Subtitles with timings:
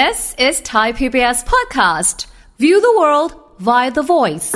[0.00, 2.26] This is Thai PBS podcast.
[2.58, 3.30] View the world
[3.68, 4.50] via the voice.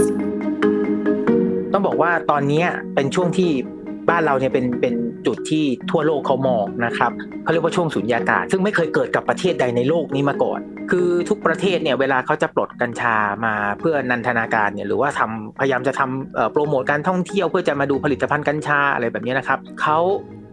[1.73, 2.65] ต้องบอกว่าตอนนี้
[2.95, 3.51] เป็นช่วงที่
[4.11, 4.95] บ้านเราเนี่ยเป็นเป็น
[5.27, 7.13] จุดที่ทั่วโลกเขามองนะครับ
[7.43, 13.15] เขาเรียกว่าช่วงสุญญากาศ ซึ่งไม่เคยเกิดกับประเทศใดในโลกนี้มาก่อน คือทุกประเทศเนี่ยเวลาเขาจะปลดกัญชา
[13.45, 19.99] มาเพื่อนันทนาการเนี่ยหรือว่าทำพยายามจะทำโปรโมทการท่องเที่ยวเพื่อจะมาดูผลิตภัณฑ์กัญชาอะไรแบบนี้นะครับเขา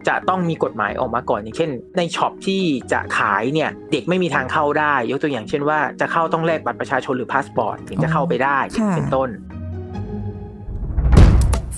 [0.08, 2.62] จะต้องมีกฎหมายออกมาก่อนอย่างเช่น ใน shop ที่
[2.92, 9.28] จะขายเนี่ยเด็กไม่มีทางเข้าได้ ยกตัวอย่างเช่นว่าจะเข้าต้องแลกบัตรประชาชนหรือพาสปอร์ตถึงจะเข้าไปได้ค่ะเป็นต้น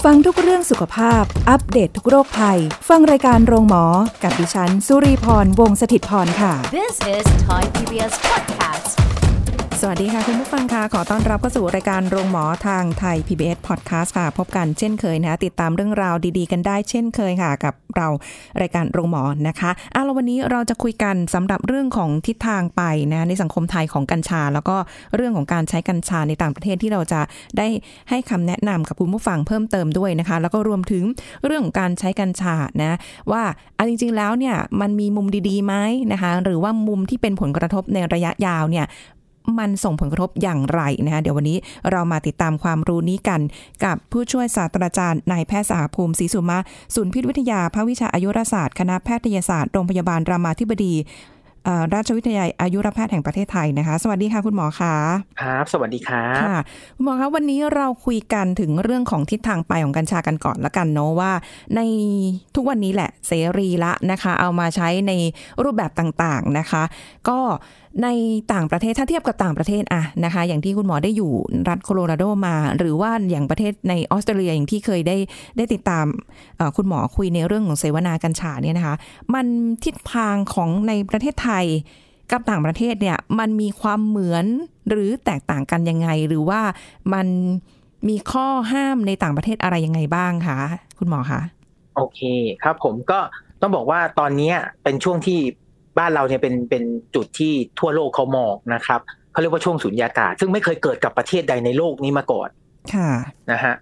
[0.04, 3.84] ฟังทุกเรื่องสุขภาพ อัปเดตทุกโรคภัย ฟังรายการโรงหมอ
[4.22, 9.17] กับดิฉัน สุรีพรวงศิตพรค่ะ This is Thai PBS podcast.
[9.82, 18.08] สวัสดีค่ะ คุณผู้ฟังค่ะ ขอต้อนรับเข้าสู่รายการโรงหมอทางไทย PBS Podcast ค่ะ พบกันเช่นเคยนะติดตามเรื่องราวดีๆ กันได้เช่นเคยค่ะ กับเรา
[18.60, 24.76] รายการโรงหมอนะคะอะแล้ววันนี้เราจะคุยกันสำหรับเรื่องของทิศทางไปนะในสังคมไทยของกัญชา แล้วก็
[25.16, 27.20] เรื่องของการใช้กัญชาในต่างประเทศที่เราจะ
[27.58, 27.66] ได้
[28.10, 31.04] ให้คำแนะนำกับคุณผู้ฟังเพิ่มเติมด้วยนะคะ แล้วก็รวมถึง
[31.44, 32.96] เรื่องของการใช้กัญชานะ
[33.32, 33.42] ว่า
[33.78, 35.74] อันจริง ๆ แล้วเนี่ยมันมีมุมดีๆไหม
[36.12, 38.86] นะคะ หรือว่ามุมที่เป็นผลกระทบในระยะยาวเนี่ย
[39.58, 41.58] มันส่งผลกระทบอย่างไรนะคะเดี๋ยววันนี้
[41.90, 43.40] เรามาติดตามความรู้นี้กัน
[43.84, 46.58] กับผู้ช่วยศาสตราจารย์นายแพทย์สาภูมิศรีสุมา
[46.94, 50.94] ศูนย์พิษวิทยาภาควิชาอายุรศาสตร์ คณะแพทยศาสตร์โรงพยาบาลรามาธิบดี
[51.64, 54.94] เอ่อราชวิทยาลัยอายุรแพทย์แห่งประเทศไทยนะคะ สวัสดีค่ะคุณหมอคะ
[55.42, 56.58] ครับ สวัสดีครับค่ะ
[56.96, 61.32] คุณหมอคะวันนี้เราคุยกันถึงเรื่องของทิศทางไปของกัญชากันก่อนละกันเนาะว่า
[61.76, 61.80] ใน
[62.54, 65.12] ทุกวันนี้แหละเสรีละนะคะ เอามาใช้ใน
[65.62, 66.82] รูปแบบต่างๆนะคะ
[67.28, 67.38] ก็
[68.02, 68.08] ใน
[68.52, 71.32] ต่างประเทศถ้าเทียบกับต่างประเทศอะนะคะ อย่างที่คุณหมอได้อยู่
[71.68, 75.16] รัฐโคโลราโดมา หรือว่าอย่างประเทศในออสเตรเลียอย่างที่เคยได้
[75.56, 76.06] ได้ติดตาม
[76.76, 78.96] คุณหมอคุยในเรื่องของเสวนากัญชาเนี่ยนะคะ
[79.34, 79.46] มัน
[79.84, 81.64] ทิศทางของในประเทศไทย
[82.30, 84.44] กับต่างประเทศเนี่ยมันมีความเหมือน
[84.88, 86.60] หรือแตกต่างกันยังไง หรือว่า
[87.14, 87.26] มัน
[88.08, 90.58] มีข้อห้ามในต่างประเทศอะไรยังไงบ้างคะ
[90.98, 91.40] คุณหมอคะ
[91.96, 92.20] โอเค
[92.62, 93.18] ครับผมก็
[93.60, 95.38] ต้องบอกว่าตอนนี้เป็นช่วงที่
[95.98, 99.00] บ้านเราเนี่ยเป็นเป็นจุดที่ทั่วโลกเขามองนะครับ
[99.32, 102.48] เขาเรียกว่าช่วงสุญญากาศ ซึ่งไม่เคยเกิดกับประเทศใดในโลกนี้มาก่อน
[102.94, 103.10] ค่ะ
[103.52, 103.74] นะฮะ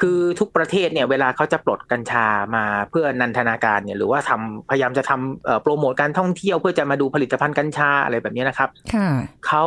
[0.00, 9.08] คือทุกประเทศเนี่ยเวลาเขาจะปลดกัญชามาเพื่อนันทนาการเนี่ยหรือว่าทำพยายามจะทำเอ่อโปรโมทการท่องเที่ยวเพื่อจะมาดูผลิตภัณฑ์กัญชาอะไรแบบนี้นะครับค่ะ
[9.46, 9.64] เขา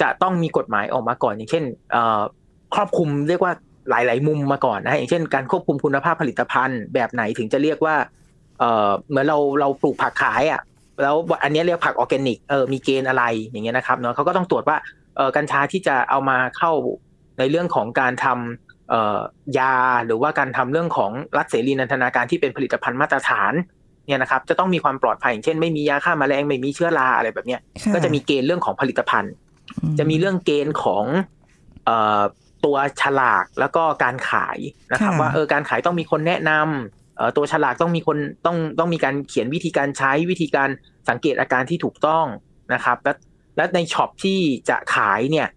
[0.00, 2.20] จะต้องมีกฎหมายออกมาก่อน อย่างเช่นเอ่อ
[2.74, 3.52] ครอบคลุมเรียกว่า
[3.90, 7.96] หลาย ๆ มุมมาก่อนนะฮะอย่างเช่นการควบคุมคุณภาพผลิตภัณฑ์แบบไหนถึงจะเรียกว่า
[8.58, 10.60] เอ่อเหมือนเราเราปลูกผักขายอะ
[11.02, 14.76] แล้วอันนี้เรียกผักออร์แกนิกเออมีเกณฑ์อะไรอย่างเงี้ยนะครับเนาะเขาก็ต้องตรวจว่า
[15.16, 16.72] เออกัญชาที่จะเอามาเข้า
[17.38, 19.20] ในเรื่องของการทำเอ่อ
[19.58, 19.74] ยา
[20.06, 23.52] หรือว่าการทำเรื่องของรัฐเสรีนันทนาการที่เป็นผลิตภัณฑ์มาตรฐาน
[24.06, 29.32] เนี่ยนะครับจะต้องมีความปลอดภัยอย่างเช่น ไม่มียาฆ่าแมลงไม่มีเชื้อราอะไรแบบเนี้ยค่ะก็จะมีเกณฑ์เรื่องของผลิตภัณฑ์
[29.82, 31.04] อืจะมีเรื่องเกณฑ์ของ
[31.84, 32.22] เอ่อ
[32.64, 34.58] ตัวฉลากแล้วก็การขาย
[34.92, 36.97] นะครับ ว่าเออการขายต้องมีคนแนะนำเอ่อ
[37.36, 40.68] ตัวฉลากต้องมีคนต้องต้องมีการเขียนวิธีการใช้วิธีการ
[41.08, 42.24] สังเกตอาการที่ถูกต้อง
[42.74, 43.12] นะครับ และ
[43.56, 45.48] และใน shop ที่จะขายเนี่ย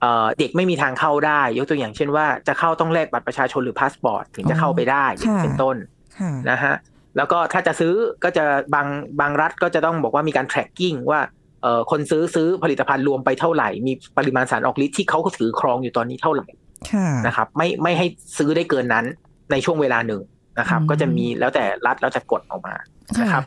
[0.00, 5.76] เอ่อเด็กไม่มีทางเข้าได้ ยกตัวอย่างเช่นว่าจะเข้าต้องแลกบัตรประชาชนหรือพาสปอร์ตถึงจะเข้าไปได้อย่างเป็นต้น
[6.18, 6.74] ค่ะนะฮะ
[7.16, 7.94] แล้วก็ถ้าจะซื้อ
[8.24, 8.44] ก็จะ
[8.74, 8.86] บาง
[9.20, 11.20] บางรัฐก็จะต้องบอกว่ามีการ tracking ว่า
[11.62, 16.46] เอ่อคนซื้อซื้อผลิตภัณฑ์รวมไปเท่าไหร่ มีปริมาณสารออกฤทธิ์ที่เขาถือครองอยู่ตอนนี้เท่าไหร่
[16.90, 18.06] ค่ะนะครับ ไม่ไม่ให้
[18.38, 19.04] ซื้อได้เกินนั้น
[19.52, 20.20] ในช่วงเวลาหนึ่ง
[20.58, 22.74] นะครับอืมก็จะมีแล้วแต่รัฐแล้วจะกดออกมา
[23.16, 23.44] ค่ะนะครับ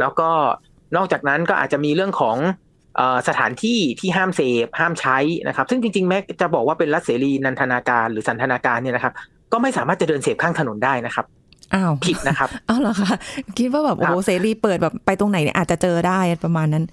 [0.00, 0.30] แล้วก็
[0.96, 2.36] นอกจากนั้นก็อาจจะมีเรื่องของ
[2.96, 5.18] เอ่อสถานที่ที่ห้ามเสพห้ามใช้
[5.48, 9.12] นะครับ ซึ่งจริงๆแม้จะบอกว่าเป็นรัฐเสรีนันทนาการหรือสันทนาการเนี่ยนะครับ
[9.52, 11.26] ก็ไม่สามารถจะเดินเสพข้างถนนได้นะครับ
[11.74, 13.14] อ้าวผิดนะครับอ้าวเหรอคะ
[13.58, 16.84] คิดว่าแบบโอ้โหครับเสรีเปิดแบบไปตรงไหนเนี่ยอาจจะเจอได้ประมาณนั้น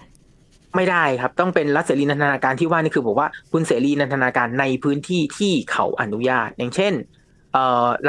[0.76, 7.23] ไม่ได้ครับ ต้องเป็นรัฐเสรีนันทนาการที่ว่านี่คือบอกว่าคุณเสรีนันทนาการในพื้นที่ที่เขาอนุญาต อย่างเช่นเอ่อ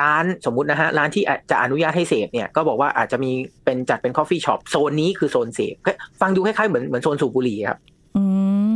[0.00, 3.30] ร้านสมมุตินะฮะร้านที่อาจจะอนุญาตให้เสพเนี่ยก็บอกว่าอาจจะมี
[3.64, 5.74] เป็นจัดเป็น coffee shop โซนนี้คือโซนเสพ
[6.20, 7.78] ฟังดูคล้ายๆเหมือนเหมือนโซนสูบบุหรี่ครับ
[8.16, 8.22] อื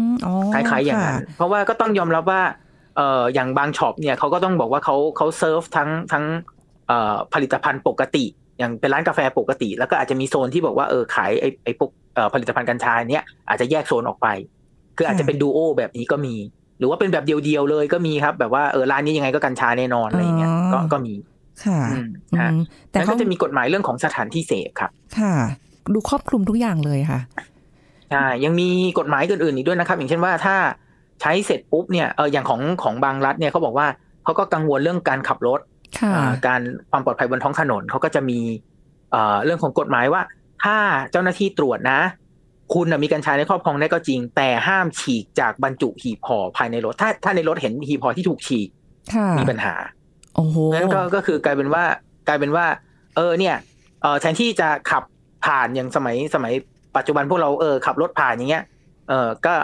[0.09, 2.43] มอ๋อคล้ายๆอย่างนั้นค่ะเพราะว่าก็ต้องยอมรับว่า
[2.97, 6.25] เอ่ออย่างบาง shop เนี่ยเขาก็ต้องบอกว่าเขาเขาเซิร์ฟทั้งทั้ง
[6.89, 8.25] เอ่อผลิตภัณฑ์ปกติ
[8.59, 14.29] อย่างเป็นร้านกาแฟปกติ แล้วก็อาจจะมีโซนที่บอกว่าเออขายไอ้ไอ้พวกเอ่อผลิตภัณฑ์กัญชาเนี้ยอาจจะแยกโซนออกไป
[14.97, 16.35] คืออาจจะเป็นดูโอแบบนี้ก็มี
[16.79, 21.15] หรือว่าเป็นแบบเดียวๆเลยก็มีครับ แบบว่าเออร้านนี้ยังไงก็กัญชาแน่นอนอะไรอย่างเงี้ยก็ก็มี
[21.65, 22.59] ค่ะอืมอืฮะม
[22.91, 25.35] แต่แล้วเขาก็จะมีกฎหมายเรื่องของสถานที่เสพครับ ค่ะ
[25.95, 27.21] ดูครอบคลุมทุกอย่างเลยค่ะ
[28.11, 30.57] ใช่ยังมีกฎหมายอื่นๆอีกด้วยนะครับ อย่างเช่นว่าถ้า
[31.21, 33.87] ใช้เสร็จปุ๊บเนี่ยเอออย่างของของบางรัฐเนี่ยเขาบอกว่า
[34.25, 35.61] เขาก็กังวลเรื่องการขับรถ
[35.99, 36.61] ค่ะอ่าการ
[36.91, 38.39] ความปลอดภัยบนท้องถนนเขาก็จะมี
[39.11, 40.23] เอ่อเรื่องของกฎหมายว่า
[40.65, 40.77] ถ้า
[41.11, 42.01] เจ้าหน้าที่ตรวจนะ
[42.75, 48.69] คุณน่ะมีกัญชาในครอบครองได้ก็จริง แต่ห้ามฉีกจากบรรจุหีบห่อภายในรถ ถ้าถ้าในรถเห็นหีบห่อที่ถูกฉีก
[49.15, 49.75] ค่ะมีปัญหา
[50.37, 51.85] โอ้โหงั้นก็ก็คือกลายเป็นว่า
[52.29, 52.67] กลายเป็นว่า
[53.17, 53.57] เออเนี่ย
[54.03, 55.03] เออแทนที่จะขับ
[55.45, 56.53] ผ่านอย่างสมัยสมัย
[56.97, 58.65] ปัจจุบันพวกเราเออขับรถผ่านอย่างเงี้ย
[59.09, 59.55] เออก็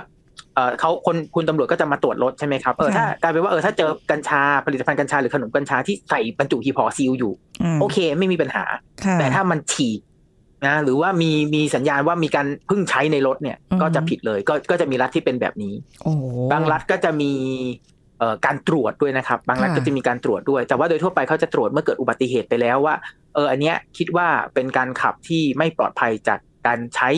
[0.54, 7.32] เออเขาคนคุณตำรวจก็จะมาตรวจรถใช่ไหมครับเออถ้ากลายเป็นว่าเออถ้าเจอกัญชาผลิตภัณฑ์กัญชาหรือขนมกัญชาที่ใส่บรรจุหีบห่อซีลอยู่
[7.76, 8.64] มโอเค ไม่มีปัญหา
[9.04, 10.00] ค่ะแต่ถ้ามันฉีก
[10.66, 16.22] นะหรือว่ามีมีสัญญาณว่ามีการเพิ่งใช้ในรถเนี่ยอืมก็จะผิดเลยก็ก็จะมีรัฐที่เป็นแบบนี้โอ้โห
[16.52, 17.32] บางรัฐก็จะมี
[18.18, 22.94] เอ่อการตรวจด้วยนะครับ บางรัฐค่ะก็จะมีการตรวจด้วย แต่ว่าโดยทั่วไปเขาจะตรวจเมื่อเกิดอุบัติเหตุไปแล้วว่า
[23.34, 27.08] เอออันเนี้ยคิดว่าเป็นการขับที่ไม่ปลอดภัยจากการใช้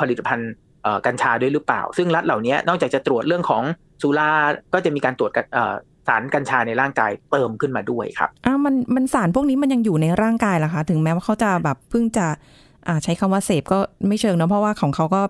[0.00, 0.50] ผลิตภัณฑ์
[0.82, 3.62] เอ่อกัญชาด้วยหรือเปล่า ซึ่งรัฐเหล่านี้นอกจากจะตรวจเรื่องของ
[4.02, 4.30] สุรา
[4.74, 5.74] ก็จะมีการตรวจกันเอ่อ
[6.08, 12.71] สารกัญชาในร่างกายเติมขึ้นมาด้วยครับอ้าวมันมันสารพวกนี้มันยังอยู่ในร่างกายเหรอคะ ถึงแม้ว่าเขาจะแบบเพิ่งจะอ่า
[13.04, 15.20] ใช้คำว่าเสพก็ไม่เชิงเนอะเพราะว่าของเขาก็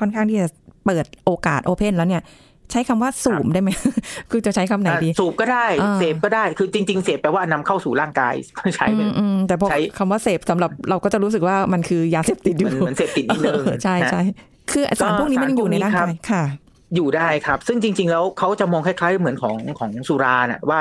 [0.00, 0.48] ค่อนข้างที่จะ
[0.86, 2.22] เปิดโอกาสโอเพนแล้วเนี่ย
[2.70, 3.70] ใช้คำว่าสูบได้ไหม
[4.30, 8.34] คือจะใช้คำไหนดีอะสูบก็ได้อ่าเสพก็ได้ คือจริง ๆ เสพแปลว่านำเข้าสู่ร่างกาย
[8.76, 14.22] ใช้เป็นอืมอืมแต่พอใช้คำว่าเสพสำหรับเราก็จะรู้สึกว่ามันคือยาเสพติดอยู่มันเหมือนเสพติดนิดนึงเออใช่นะใช่
[14.70, 16.44] คือสารพวกนี้มันยังอยู่ในร่างสารพวกกายนี้ครับค่ะ
[16.94, 20.80] อยู่ได้ครับ ซึ่งจริง ๆ แล้วเขาจะมองคล้าย ๆ เหมือนของของสุราน่ะว่า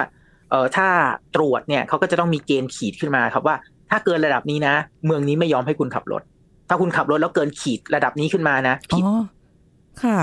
[0.49, 0.87] เออถ้า
[1.35, 3.55] ตรวจเนี่ยเขาก็จะต้องมีเกณฑ์ขีดขึ้นมาครับว่า
[3.91, 4.73] ถ้าเกินระดับนี้นะ
[5.05, 6.21] เมืองนี้ไม่ยอมให้คุณขับรถ
[6.69, 9.09] ถ้าคุณขับรถแล้วเกินขีดระดับนี้ขึ้นมานะอ๋ผิดอ
[10.03, 10.19] ค่ะ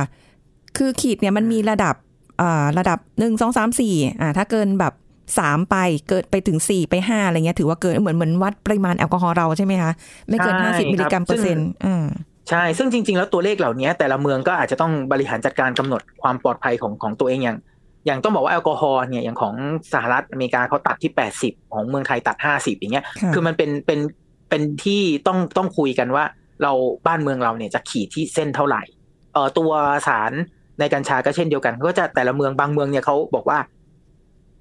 [0.76, 1.94] คือขีดเนี่ยมันมีระดับ
[2.40, 4.92] อ่าระดับหนึ่งสองสามสี่อ่าถ้าเกินแบบ
[5.38, 5.76] สามไป
[6.08, 9.90] เกิดไปถึงสี่ไปห้าอะไรเงี้ยถือว่าเกินเหมือนเหมือนวัดปริมาณแอลกอฮอล์เราใช่ไหมคะ
[10.28, 12.06] ไม่เกินใช่ห้าสิบมิลลิกรัมครับเปอร์เซ็นต์อ่า
[12.50, 17.58] ใช่ ซึ่งจริง ๆ แล้วตัวเลขเหล่านี้แต่ละเมืองก็อาจจะต้องบริหารจัดการกำหนดความปลอดภัยของของตัวเองอย่าง
[18.06, 19.54] อย่างต้องบอกว่าแอลกอฮอล์เนี่ยอย่างของ
[19.92, 21.12] สหรัฐอเมริกาเขาตัดที่
[21.42, 24.00] 80ของเมืองไทยตัด50อย่างเงี้ยค่ะคือมันเป็นเป็น
[24.50, 26.24] เป็นที่ต้องต้องคุยกันว่า
[26.62, 26.72] เรา
[27.06, 28.82] บ้านเมืองเราเนี่ยจะขีดที่เส้นเท่าไหร่
[29.32, 29.70] เอ่อตัว
[30.08, 30.32] สาร
[30.80, 33.58] ในกัญชาก็เช่นเดียวกันก็จะแต่ละเมืองบางเมืองเนี่ยเขาบอกว่า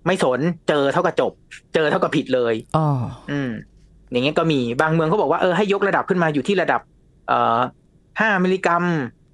[0.05, 1.31] ไม่สนเจอเท่ากับจบ
[1.73, 2.87] เจอเท่ากับผิดเลยอ๋อ
[3.31, 3.51] อืม
[4.11, 6.81] อย่างเงี้ยก็มีบางเมืองเขาบอกว่าเออให้ยกระดับขึ้นมาอยู่ที่ระดับ
[7.27, 7.59] เอ่อ
[8.19, 8.83] ห้ามิลลิกรัม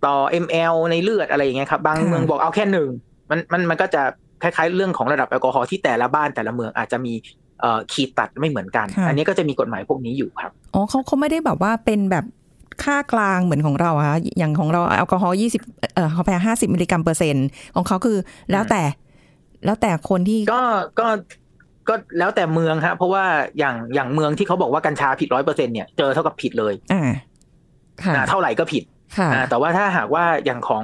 [0.05, 2.89] ต่อ ml ในเลือดอะไรอย่างเงี้ยครับ บางค่ะเมืองบอกเอาแค่หนึ่ง
[3.31, 4.01] มันมันมันก็จะ
[4.41, 7.13] คล้ายๆเรื่องของระดับแอลกอฮอล์ที่แต่ละบ้านแต่ละเมืองอาจจะมี
[7.61, 12.25] เอ่อขีดตัดไม่เหมือนกัน อันนี้ก็จะมีกฎหมายพวกนี้อยู่ครับ อ๋อเขาเขาไม่ได้แบบว่าเป็นแบบ
[12.83, 15.61] ค่ากลางเหมือนของเราอะคะอย่างของเราแอลกอฮอล์ยี่สิบ
[15.95, 18.17] เอ่อเขาแพ้ห้าสิบมิลลิกรัมเปอร์เซ็นต์ของเขาคือ
[18.51, 18.81] แล้วแต่
[19.65, 20.61] แล้วแต่คนที่ก็
[20.99, 21.07] ก็
[21.89, 23.25] ก็แล้วแต่เมืองครับเพราะว่า
[23.57, 27.03] อย่างอย่างเมืองที่เขาบอกว่ากัญชาผิดร้อยเปอร์เซ็นเนี่ยเจอเท่ากับผิดเลยอ่า
[28.03, 28.83] ค่ะอ่าเท่าไหร่ก็ผิด
[29.17, 30.83] ค่ะอ่าแต่ว่าถ้าหากว่าอย่างของ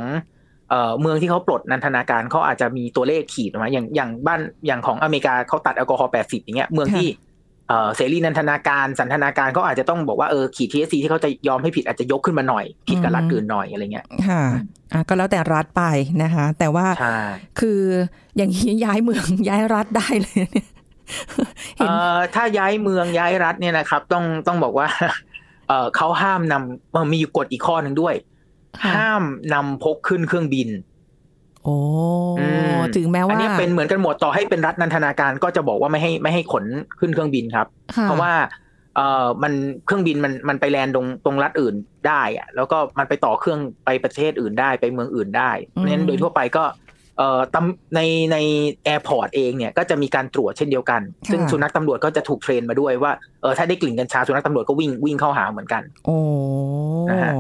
[0.70, 7.10] เอ่อเมืองที่เขาปลดนันทนาการเขาอาจจะมีตัวเลขขีดออกมาอย่างอย่างบ้านอย่างของอเมริกาเขาตัดแอลกอฮอล์แปดสิบอย่างเงี้ยเมืองที่
[7.70, 14.44] เอ่อเสรีนันทนาการสันทนาการเขาอาจจะต้องบอกว่าเออขีดทีเอซีที่เขาจะยอมให้ผิดอาจจะยกขึ้นมาหน่อย ผิดกับรัฐอื่นหน่อยอะไรเงี้ยค่ะ
[14.94, 15.84] อะก็แล้วแต่รัฐไป
[16.24, 17.18] นะคะ แต่ว่าใช่
[17.60, 17.82] คือ
[18.38, 20.68] อย่างนี้ย้ายเมืองย้ายรัฐได้เลยเนี่ย
[21.78, 24.88] เห็นเอ่อถ้าย้ายเมืองย้ายรัฐเนี่ยนะครับ ต้องต้องบอกว่า
[25.68, 28.37] เอ่อเขาห้ามนำเอ่อมีอยู่กฎอีกข้อหนึ่งด้วยค่ะ
[28.86, 30.70] ห้ามนำพกขึ้นเครื่องบิน
[31.64, 31.76] โอ้
[32.40, 32.46] อื
[32.78, 36.66] มถึงแม้อันว่าเนี้ยเป็นเหมือนกันหมดต่อให้เป็นรัฐนันทนาการก็จะบอกว่าไม่ให้ไม่ให้ขน
[37.00, 38.34] ขึ้นเครื่องบินครับค่เพราะว่า
[38.96, 39.54] เอ่อมัน
[39.86, 41.76] เครื่องบินมันมันไป land ตรงตรงรัฐอื่น
[42.08, 46.64] ได้อะแล้วก็มันไปต่อเครื่องไปประเทศอื่นได้ไปเมืองอื่นได้เพราะฉะนั้นโดยทั่วไปก็
[47.18, 48.38] เอ่อตำในใน
[48.84, 56.18] airport เองเนี่ยก็จะมีการตรวจเช่นเดียวกัน ซึ่งสุนัขตำรวจก็จะถูก train มาด้วยว่าเออถ้าได้กลิ่นกัญชาสุนัขตำรวจก็วิ่งวิ่งเข้าหาเหมือนกัน โอ้
[57.10, 57.34] นะฮะ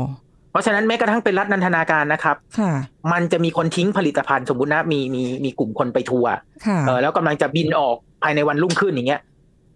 [0.52, 2.72] เพราะฉะนั้นแม้กระทั่งเป็นรัฐนันทนาการนะครับค่ะ
[3.12, 6.32] มันจะมีคนทิ้งผลิตภัณฑ์สมมตินะมีมีมีกลุ่มคนไปทัวร์
[6.66, 9.22] ค่ะเออแล้วกำลังจะบินออกภายในวันรุ่งขึ้นอย่างเงี้ย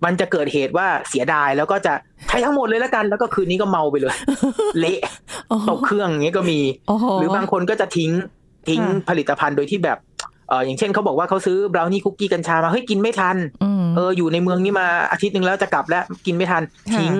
[0.06, 1.94] มันจะเกิดเหตุว่าเสียดายแล้วก็จะ
[2.28, 4.16] ใช้ทั้งหมดเลยแล้วกัน แล้วก็คืนนี้ก็เมาไปเลย
[4.80, 5.00] เละ
[5.50, 8.12] โอ้ตกเครื่องอย่างเงี้ยก็มีโอ้โหหรือบางคนก็จะทิ้ง
[8.68, 9.98] ทิ้งค่ะผลิตภัณฑ์โดยที่แบบ
[10.50, 13.38] เอออย่างเช่นเขาบอกว่าเขาซื้อบราวนี่คุกกี้กัญชามาเฮ้ยกินไม่ทัน
[13.82, 16.63] มเอออยู่ในเมืองนี้มาอาทิตย์หนึ่งแล้วจะกลับแล้วกินไม่ทัน
[16.94, 17.12] ค่ะทิ้ง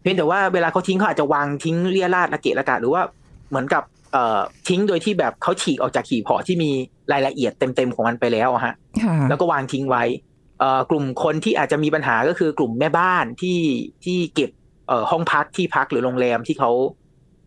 [0.00, 3.02] เพียงแต่ว่าเวลาเขาทิ้งเขาอาจจะวางทิ้งเรี่ยราดระเกะระกะหรือว่า
[3.50, 6.70] เหมือนกับเอ่อทิ้งโดยที่แบบเขาฉีกออกจากขีพอที่มี
[7.12, 10.04] รายละเอียดเต็มๆของมันไปแล้วอะฮะค่ะแล้วก็วางทิ้งไว้
[10.58, 13.58] เอ่อกลุ่มคนที่อาจจะมีปัญหาก็คือกลุ่มแม่บ้านที่
[14.04, 14.50] ที่เก็บ
[14.88, 16.70] เอ่อห้องพักที่พักหรือโรงแรมที่เขา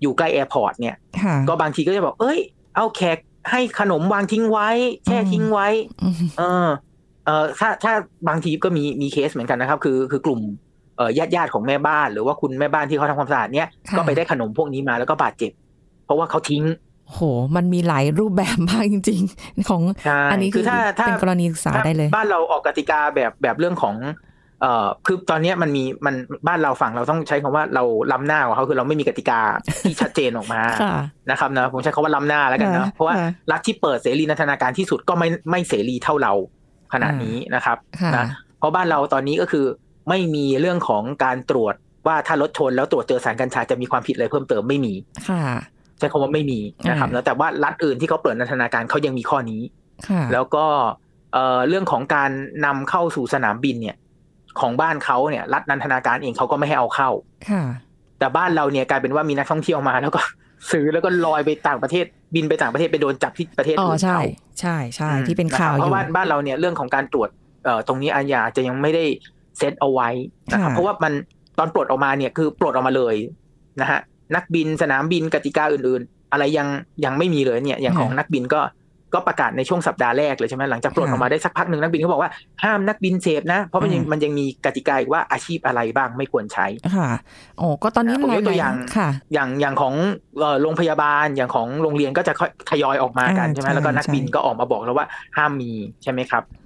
[0.01, 2.39] อยู่ใกล้ airport เนี่ยค่ะก็บางทีก็จะบอกเอ้ย
[2.75, 3.17] เอาแขก
[3.51, 4.69] ให้ขนมวางทิ้งไว้
[5.05, 5.67] แช่ทิ้งไว้
[6.03, 6.67] อืมเออ
[7.25, 7.93] เออถ้าถ้า
[8.27, 10.62] บางทีก็มีมีเคสเหมือนกันนะครับ คือคือกลุ่มเอ่อ
[11.17, 15.51] ญาติญาติๆของแม่บ้านหรือว่าคุณแม่บ้านที่เขาทำความสะอาดเนี่ยค่ะก็ไปได้ขนมพวกนี้มาแล้วก็บาดเจ็บ
[16.05, 16.63] เพราะว่าเขาทิ้ง
[17.11, 17.19] โห
[17.55, 23.95] มันมีหลายรูปแบบมากจริง ๆ ของใช่อันนี้คือถ้าถ้าเป็นกรณีศึกษาได้เลย บ้านเราออกกติกาแบบแบบเรื่องของ
[24.61, 26.15] เอ่อคือตอนเนี้ยมันมีมัน
[26.47, 29.39] บ้านเราฝั่งเราต้องใช้คำว่าเราล้ำหน้ากว่าเขาคือเราไม่มีกติกา
[29.83, 30.95] ที่ชัดเจนออกมาค่ะ
[31.31, 36.33] นะครับนะผมใช้คำว่าล้ำหน้าแล้วกันนะค่ะเพราะว่าค่ะรัฐที่เปิดเสรีนันทนาการที่สุดก็ไม่ไม่เสรีเท่าเรา
[36.93, 38.25] ขนาดนี้นะครับค่ะนะ
[38.59, 39.65] เพราะบ้านเราตอนนี้ก็คือ
[40.09, 41.75] ไม่มีเรื่องของการตรวจ
[42.07, 44.93] ว่าถ้ารถชนแล้วตรวจเจอสารกัญชาจะมีความผิดอะไรเพิ่มเติมไม่มี
[45.29, 45.43] ค่ะ
[45.99, 49.61] ใช้คำว่าไม่มีนะครับอ่าแล้วแต่ว่ารัฐอื่นที่เขาเปิดนันทนาการเขายังมีข้อนี้
[50.07, 50.65] ค่ะแล้วก็
[51.33, 52.31] เอ่อเรื่องของการ
[52.65, 53.95] นำเข้าสู่สนามบินเนี่ย
[54.59, 57.09] ของบ้านเขาเนี่ย รัฐนันทนาการเองเขาก็ไม่ให้เอาเข้า
[57.49, 57.63] ค่ะ
[58.19, 60.21] แต่บ้านเราเนี่ยกลายเป็นว่ามีนักท่องเที่ยวมาแล้วก็
[60.71, 62.05] ซื้อแล้วก็ลอยไปต่างประเทศ
[62.35, 64.23] บินไปต่างประเทศไปโดนจับที่ประเทศอ๋ออื่นใช่เขา
[64.59, 67.29] ใช่ใช่อืมที่เป็นข่าวะครับอเพยู่ราะว่าบ้านเราเนี่ยเรื่องของการตรวจ
[67.65, 69.05] เอ่อตรงนี้อาญาจะยังไม่ได้
[69.57, 70.09] เซตเอาไว้
[70.51, 71.13] นะครับค่ะเพราะว่ามัน
[71.59, 73.15] ตอนปลดออกมาเนี่ยคือปลดออกมาเลย
[73.81, 73.99] นะฮะ
[74.35, 76.67] นักบินสนามบินกติกาอื่นๆ อะไรยัง
[77.05, 78.61] ยังไม่มีเลยเนี่ยอย่างของนักบินก็
[79.15, 82.31] ก็ประกาศในช่วงสัปดาห์แรกเลยใช่ไหมหลังจากปลดออกมาได้สักพักหนึ่งนักบินเขาบอกว่า
[82.63, 87.09] ห้ามนักบินเสพนะ เพราะมันยังมันยังมีกติกาอีกว่าอาชีพอะไรบ้างไม่ควรใช้ค่ะ
[87.57, 89.93] โอ้ก็ตอนนี้ผมยกตัวหลอย่างค่ะ อย่างอย่างของ
[90.39, 95.07] เอ่อโรงพยาบาลอย่างของโรงเรียนก็จะค่อยทยอยออกมากันอ่าใช่ไหมใช่แล้วก็นักใช่บินก็ออกมาบอกแล้วว่า
[95.37, 95.71] ห้ามมี
[96.03, 96.61] ใช่ไหมครับค่ะเออ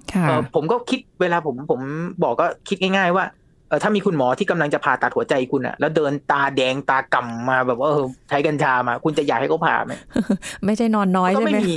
[0.55, 1.79] ผมก็คิดเวลาผมผม
[2.23, 3.25] บอกก็คิดง่าย ๆ ว่า
[3.69, 9.93] เออถ้ามีคุณหมอที่กำลังจะผ่าตัดหัวใจคุณอะแล้วเดินตาแดงตากำมาแบบว่าเออใช้กัญชามา คุณจะอยากให้เขาผ่าไหม
[10.65, 11.75] ไม่ใช่นอนน้อยก็ใช่ไม่ไหมมี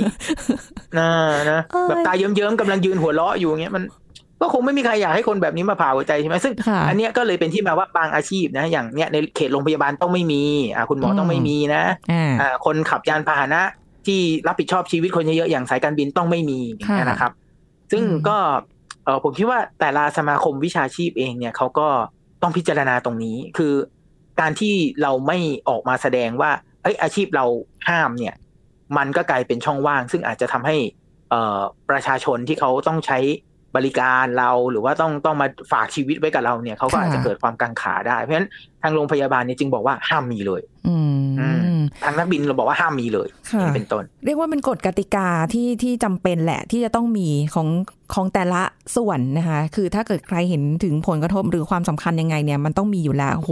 [0.99, 1.09] นะ
[1.51, 3.83] นะเอ้ยแบบตาเยิ้มๆกำลังยืนหัวเราะอยู่อย่างเงี้ยมัน
[4.41, 10.43] ก็คงไม่มีใครอยากให้คนแบบนี้มาผ่าหัวใจใช่ไหมซึ่งค่ะอันเนี้ยก็เลยเป็นที่มาว่าบางอาชีพนะอย่างเนี้ยในเขตโรงพยาบาลต้องไม่มี
[10.75, 13.61] อ่าคุณหมอต้องไม่มีนะอ่าอ่าคนขับยานพาหนะ
[14.07, 17.31] ที่รับผิดชอบชีวิตคนเยอะๆอย่างสายการบินต้องไม่มีค่ะนะครับ
[17.91, 18.37] ซึ่งอืมก็
[19.03, 21.87] เออผมคิดว่าแต่ละสมาคมวิชาชีพเองเนี่ยเขาก็
[22.41, 23.73] ต้องพิจารณาตรงนี้ คือ
[24.39, 25.37] การที่เราไม่
[25.69, 26.51] ออกมาแสดงว่า
[26.83, 27.45] เอ้ยอาชีพเรา
[27.89, 28.35] ห้ามเนี่ย
[28.97, 30.77] มันก็กลายเป็นช่องว่าง ซึ่งอาจจะทำให้
[31.29, 33.19] เอ่อประชาชนที่เขาต้องใช้
[33.75, 38.49] บริการเราหรือว่าต้องต้องมาฝากชีวิตไว้กับเราเนี่ยเขาก็อาจจะเกิดความกังขาได้ เพราะฉะนั้น
[38.81, 40.95] ทางโรงพยาบาลเนี่ยจึงบอกว่าห้ามมีเลยอื
[41.77, 47.67] มทางนักบินเราบอกว่าห้ามมีเลยค่ะนี่เป็นต้น เรียกว่าเป็นกฎกติกาที่ที่จำเป็นแหละที่จะต้องมีของ
[48.13, 48.61] ของแต่ละ
[48.95, 53.51] ส่วนนะคะ คือถ้าเกิดใครเห็นถึงผลกระทบหรือความสำคัญยังไงเนี่ยมันต้องมีอยู่แล้วโอ้โห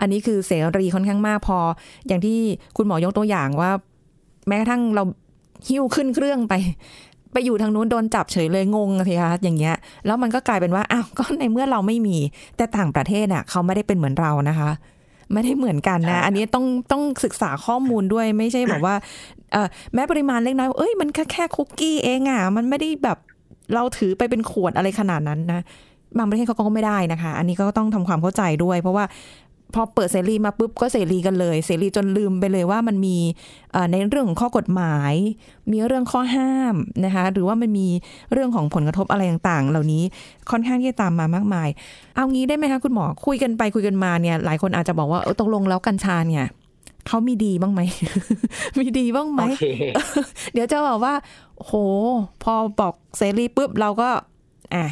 [0.00, 1.58] อันนี้คือเสรีค่อนข้างมากพอ
[2.06, 2.38] อย่างที่
[2.76, 3.70] คุณหมอยกตัวอย่างว่า
[4.48, 5.04] แม้กระทั่งเรา
[5.68, 6.54] หิ้วขึ้นเครื่องไป
[7.32, 12.16] ไปอยู่ทางนู้นโดนจับเฉยเลยงงสิคะอย่างเงี้ย แล้วมันก็กลายเป็นว่าอ้าวก็ในเมื่อเราไม่มี
[12.56, 14.70] แต่ต่างประเทศอะเขาไม่ได้เป็นเหมือนเรานะคะ
[15.32, 18.94] ไม่ได้เหมือนกันนะใช่อันนี้ต้องต้องศึกษาข้อมูลด้วยไม่ใช่แบบว่า
[19.52, 23.18] เออแม้ปริมาณเล็กน้อยเอ้ยมันแค่แค่คุกกี้เองอะมันไม่ได้แบบ
[23.74, 25.60] เราถือไปเป็นขวดอะไรขนาดนั้นนะ
[26.18, 29.04] บางประเทศเขาก็ไม่ได้นะคะ อันนี้ก็ต้องทำความเข้าใจด้วย เพราะว่า
[29.74, 33.16] พอเปิดเสรีมาปุ๊บก็เสรีกันเลย เสรีจนลืมไปเลยว่ามันมี
[33.72, 35.14] เอ่อในเรื่องของข้อกฎหมาย
[35.72, 36.74] มีเรื่องข้อห้าม
[37.04, 37.88] นะคะหรือว่ามันมี
[38.32, 40.02] เรื่องของผลกระทบอะไรต่างๆ เหล่านี้
[40.50, 41.68] ค่อนข้างที่จะตามมามากมาย
[42.14, 46.46] เอางี้ได้ไหมคะคุณหมอคุยกันไปคุยกันมาเนี่ยหลายคนอาจจะบอกว่าเออตกลงแล้วกัญชาเนี่ย
[47.06, 47.80] เขามีดีบ้างไหม
[48.78, 49.66] มีดีบ้างไหมโอเค
[50.52, 51.14] เดี๋ยวจะบอกว่า
[51.56, 51.72] โห
[52.42, 54.08] พอบอกเสรีปุ๊บเราก็
[54.74, 54.84] อะ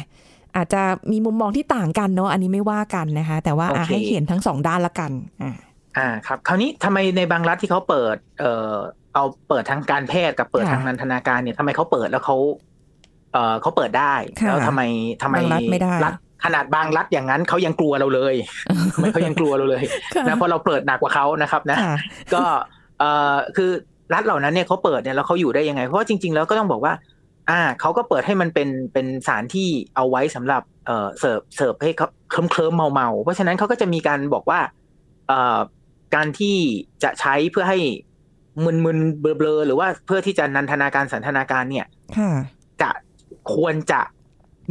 [0.55, 5.51] อาจจะมีมุมมองที่ต่างกันเนาะอันนี้ไม่ว่ากันนะคะ แต่ว่าอะโอเคให้เห็นทั้งสองด้านละกันอ่า
[5.97, 8.75] อ่าครับคราวนี้ทำไมในบางรัฐที่เขาเปิด เอ่อ
[9.13, 12.37] เอาเปิดทางการแพทย์กับเปิดค่ะทางนันทนาการเนี่ยทำไมเขาเปิดแล้วเขา
[13.33, 14.81] เอ่อเขาเปิดได้ค่ะแล้วทำไม
[15.23, 16.07] ทำไมบางรัฐไม่ได้ฐ
[16.45, 18.35] ขนาดบางรัฐอย่างนั้นเขายังกลัวเราเลย
[18.93, 19.83] ทำไมเขายังกลัวเราเลย
[20.15, 21.95] ค่ะนะเพราะเราเปิดหนักกว่าเขานะครับนะค่ะ
[22.33, 22.43] ก็
[22.99, 23.71] เอ่อคือ
[24.13, 26.93] รัฐเหล่านั้นเนี่ยเขาเปิดเนี่ยแล้วเขาอยู่ได้ยังไง เพราะว่าจริง ๆ แล้วก็ต้องบอกว่า
[27.49, 34.59] อ่าเขาก็เปิดให้มันเป็นเป็นสารที่เอาไว้สำหรับเอ่อเสิร์ฟเสิร์ฟให้เขาเคลิ้มเคลิ้มเมาเมาๆเพราะฉะนั้นเขาก็จะมีการบอกว่า
[35.27, 35.59] เอ่อ
[36.15, 36.55] การที่
[37.03, 37.79] จะใช้เพื่อให้
[38.85, 41.85] มึนๆเบลอๆหรือว่าเพื่อที่จะนันทนาการสันทนาการเนี่ย
[42.17, 42.31] ค่ะ
[42.81, 42.89] จะ
[43.55, 44.01] ควรจะ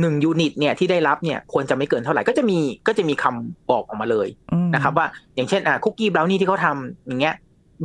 [0.01, 7.35] หนึ่งยูนิตเนี่ยที่ได้รับเนี่ยควรจะไม่เกินเท่าไหร่ก็จะมีก็จะมีคำบอกออกมาเลยอืมนะครับ ว่าอย่างเช่นอะคุกกี้บราวนี่ที่เขาทำอย่างเงี้ย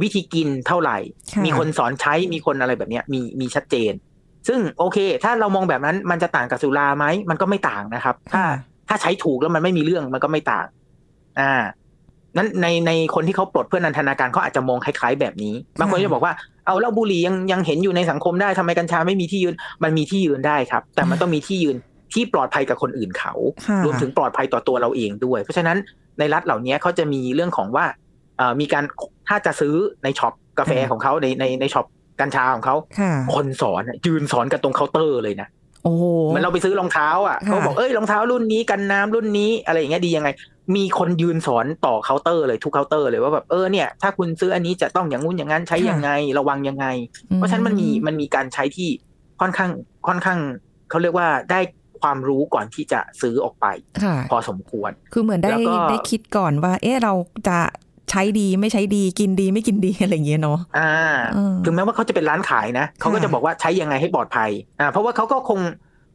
[0.01, 0.97] วิธีกินเท่าไหร่
[1.33, 3.93] ค่ะมีคนสอนใช้มีคนอะไรแบบเนี้ยมีมีชัดเจน
[4.47, 8.47] ซึ่งโอเค ถ้าเรามองแบบนั้นมันจะต่างกับสุราไหมมันก็ไม่ต่างนะครับ ถ้าค่ะ
[8.87, 10.65] ถ้าใช้ถูกแล้วมันไม่มีเรื่องมันก็ไม่ต่าง
[11.39, 11.53] อ่า
[12.37, 16.33] นั้นในในคนที่เขาปลดเพื่อนันทนาการเขาอาจจะมองคล้ายๆ แบบนี้บางคนค่ะจะบอกว่า
[16.65, 21.77] เอาแล้วบุหรี่ยังยังเห็นอยู่ในสังคมได้ทำไมกัญชาไม่มีที่ยืน มันมีที่ยืนได้ครับ แต่มันต้องมีที่ยืน
[22.13, 23.33] ที่ปลอดภัยกับคนอื่นเขา
[23.67, 25.77] ค่ะรวมถึงปลอดภัยต่อตัวเราเองด้วย เพราะฉะนั้น
[26.19, 27.85] ในรัฐเหล่านี้เขาจะมีเรื่องของว่า
[28.37, 28.83] เอ่อมีการ
[29.27, 31.85] ถ้าจะซื้อใน shop กาแฟค่ะของเขาในในใน shop
[32.19, 35.47] กัญชาของเขาค่ะคนสอนอะยืนสอนกันตรงเคาน์เตอร์เลยนะ
[35.83, 40.29] โอ้โหเหมือนเราไปซื้อรองเท้าอะค่ะเขาบอกเอ้ยรองเท้ารุ่นนี้กันน้ำรุ่นนี้อะไรอย่างเงี้ยดียังไง
[40.75, 46.85] มีคนยืนสอนต่อเคาน์เตอร์เลยทุกเคาน์เตอร์เลยว่าแบบเออเนี่ยถ้าคุณซื้ออันนี้จะต้องอย่างงู้นอย่างนั้นใช้ยังไงระวังยังไง
[47.35, 48.89] เพราะฉะนั้นมันมีมันมีการใช้ที่
[49.41, 49.71] ค่อนข้าง
[50.07, 50.39] ค่อนข้าง
[50.89, 51.59] เขาเรียกว่าได้
[52.01, 53.65] ความรู้ก่อนที่จะซื้อออกไป
[54.03, 57.13] ค่ะพอสมควร คือเหมือนได้แล้วก็ได้คิดก่อนว่า เอ๊ะเรา
[57.47, 57.59] จะ
[58.11, 60.91] ใช้ดีไม่ใช้ดีกินดีไม่กินดีอะไรอย่างเงี้ยเนาะอ่า
[61.33, 65.59] เออถึงแม้ว่าเขาจะเป็นร้านขายนะเขาก็จะบอกว่าใช้ยังไงให้ปลอดภัยอ่าเพราะว่าเขาก็คง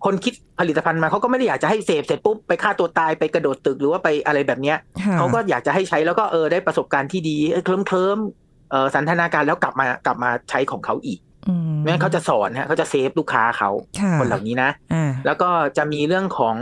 [0.05, 11.19] คนคิดผลิตภัณฑ์มาเขาก็ไม่ได้อยากจะให้เสพเสร็จปุ๊บไปฆ่าตัวตายไปกระโดดตึกหรือว่าไปอะไรแบบเนี้ยค่ะเขาก็อยากจะให้ใช้แล้วก็เออได้ประสบการณ์ที่ดีเคลิ้มเคลิ้มๆเออสันทนาการแล้วกลับมากลับมาใช้ของเขาอีก
[11.49, 16.57] อืมไม่งั้นเขาจะสอนฮะเขาจะเซฟลูกค้าเขาค่ะคนเหล่านี้นะอ่าแล้วก็จะมีเรื่องของ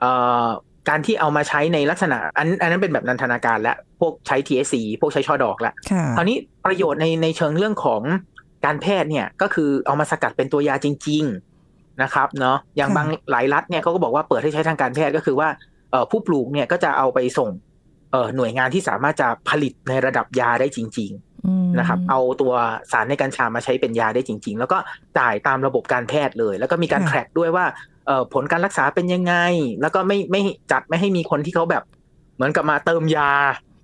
[0.00, 0.12] เอ่
[0.44, 0.46] อ
[0.88, 8.02] การที่เอามาใช้ในลักษณะ อันอันนั้นเป็นแบบนันทนาการและพวกใช้ TSC พวกใช้ช่อดอกละค่ะคราวนี้ประโยชน์ในในเชิงเรื่องของ
[8.64, 11.24] การแพทย์เนี่ยก็คือเอามาสกัดเป็นตัวยาจริง
[11.62, 15.48] ๆนะครับเนาะอย่างค่ะบางหลายรัฐเนี่ยเขาก็บอกว่าเปิดให้ใช้ทางการแพทย์ก็คือว่า
[15.90, 17.50] เอ่อผู้ปลูกเนี่ยก็จะเอาไปส่ง
[18.12, 21.12] เอ่อหน่วยงานที่สามารถจะผลิตในระดับยาได้จริง
[21.46, 22.52] อืมๆนะครับ เอาตัว
[22.92, 24.78] สารในกัญชามาใช้เป็นยาได้จริง ๆ แล้วก็
[25.18, 27.97] จ่ายตามระบบการแพทย์เลย แล้วก็มีการแทร็กด้วยว่าเอ่อ
[28.32, 29.34] ผลการรักษาเป็นยังไง
[29.80, 30.40] แล้วก็ไม่ไม่
[30.72, 31.82] จัดไม่ให้มีคนที่เขาแบบ
[32.36, 33.30] เหมือนกับมาเติมยา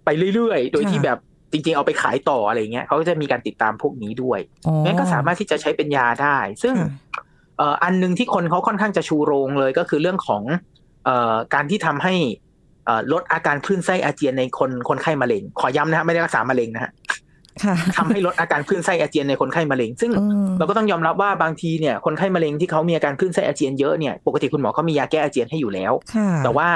[0.04, 1.18] ไปเรื่อยๆ โดยที่แบบ
[1.52, 6.74] จริงๆ เอาไปขายต่ออะไรเงี้ยเขาก็จะมีการติดตามพวกนี้ด้วยอ๋องั้นก็สามารถที่จะใช้เป็นยาได้ ซึ่ง
[7.14, 7.22] ค่ะ
[7.58, 10.42] เอ่ออันหนึงที่คนเขาค่อนข้างจะชูโรงเลยก็คือเรื่องของ
[11.04, 12.14] เอ่อการที่ทำให้
[12.86, 17.18] เอ่อลดอาการคลื่นไส้อาเจียนในคนคนไข้มะเร็ง ขอย้ำนะฮะไม่ได้รักษามะเร็งนะฮะค่ะ
[17.96, 26.68] ทำให้ลดอาการคลื่นไส้อาเจียนในคนไข้มะเร็ง ซึ่งเออเราก็ต้องยอมรับว่าบางทีเนี่ยคนไข้มะเร็งที่เขามีอาการคลื่นไส้อาเจียนเยอะเนี่ยปกติคุณหมอเขามียาแก้อาเจียนให้อยู่แล้วค่ะแต่ว่า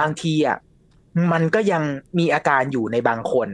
[0.00, 0.56] บางทีอะ
[1.32, 1.82] มันก็ยัง
[2.18, 3.48] มีอาการอยู่ในบางคน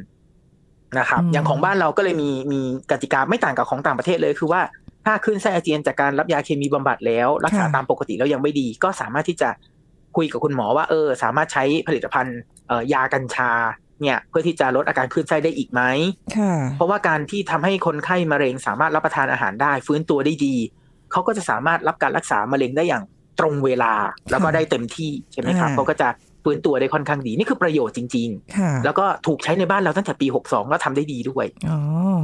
[0.98, 4.60] นะครับอืมอย่างของบ้านเราก็เลยมีมีกติกาไม่ต่างกับของต่างประเทศเลยคือว่า
[5.04, 9.48] ถ้าขึ้นไส้อาเจียนจากการรับยาเคมีบำบัดแล้ว รักษาตามปกติแล้วยังไม่ดี ก็สามารถที่จะ
[10.16, 13.50] คุยกับคุณหมอว่าเออ สามารถใช้ผลิตภัณฑ์เอ่อยากัญชา
[14.00, 15.82] เนี่ยเพื่อที่จะลดอาการคลื่นไส้ได้อีกไหม
[16.36, 20.54] ค่ะเพราะว่าการที่ทำให้คนไข้มะเร็งสามารถรับประทานอาหารได้ ฟื้นตัวได้ดี
[21.12, 23.02] เขาก็จะสามารถรับการรักษามะเร็งได้อย่าง
[23.40, 23.92] ตรงเวลา
[24.30, 26.08] แล้วก็ได้เต็มที่ใช่ไหมครับอ่าเขาก็จะ
[26.44, 31.78] ฟื้นตัวได้ค่อนข้างดี นี่คือประโยชน์จริงค่ะๆแล้วก็ถูกใช้ในบ้านเราตั้งแต่ปี 62ก็ทำได้ดีด้วย อ๋อ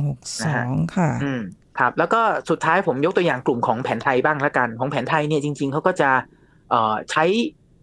[0.07, 1.41] หกสองค่ะอืม
[1.79, 6.11] ครับ แล้วก็สุดท้ายผมยกตัวอย่างกลุ่มของแผนไทยบ้างละกัน ของแผนไทยเนี่ยจริง ๆเขาก็จะ
[6.71, 7.25] เอ่อใช้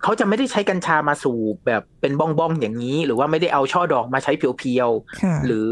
[0.03, 5.71] เขาจะไม่ได้ใช้กัญชามาสูบแบบเป็นบ้องๆอย่างนี้ หรือว่าไม่ได้เอาช่อดอกมาใช้เพียวๆค่ะหรือ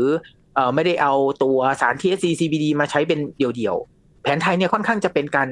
[0.55, 1.13] เอ่อไม่ได้เอา
[1.43, 5.47] ตัวสาร THC CBD มาใช้เป็นเดี่ยวๆแผนไทยเนี่ยค่อนข้างจะเป็นการ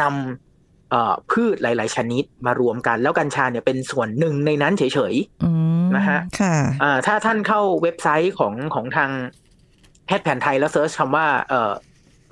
[0.00, 5.14] นำเอ่อพืชหลาย ๆ ชนิดมารวมกัน แล้วกัญชาเนี่ยเป็นส่วนหนึ่งในนั้นเฉย
[5.44, 5.50] อื
[5.82, 9.10] มนะฮะค่ะๆอ่าถ้าท่านเข้าเว็บไซต์ของของทาง
[10.06, 11.72] แพทย์แผนไทยแล้วเซิร์ชคำว่าเอ่อ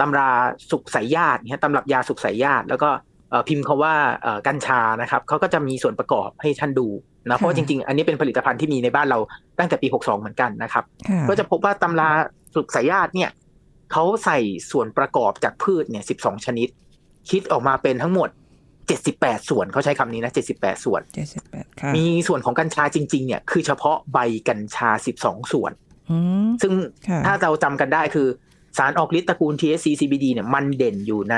[0.00, 0.30] ตำรา
[0.70, 3.02] สุขสายญาติเนี่ยตำรับยาสุขสายญาติแล้วก็เอ่อ
[3.48, 6.88] พิมพ์คาว่าเอ่อกัญชานะครับเขาก็จะมีส่วนประกอบให้ท่านดู
[7.28, 9.18] นะเพราะว่าจริงๆ อันนี้เป็นผลิตภัณฑ์ที่มีในบ้านเรา
[9.58, 12.08] ตั้งแต่ปี 62 เหมือนกันนะครับค่ะก็จะพบว่าตำรา
[12.54, 13.30] สุขสายญาติเนี่ย
[13.92, 14.38] เขาใส่
[14.70, 16.68] ส่วนประกอบจากพืชเนี่ย 12 ชนิด
[17.30, 18.28] คิดออกมาเป็นทั้งหมด
[18.88, 24.88] 78 ส่วนเขาใช้คำนี้นะ 78 ส่วนเจ็ดสิบแปดค่ะมีส่วนของกัญชาจริง ๆ เนี่ยคือเฉพาะใบกัญชา
[25.20, 25.72] 12 ส่วน
[26.10, 26.16] อื
[26.46, 26.72] มซึ่ง
[27.08, 28.28] ค่ะถ้าเราจำกันได้คือ
[28.78, 31.36] สารออกฤทธิ์ตระกูล THC CBD เนี่ยมันเด่นอยู่ใน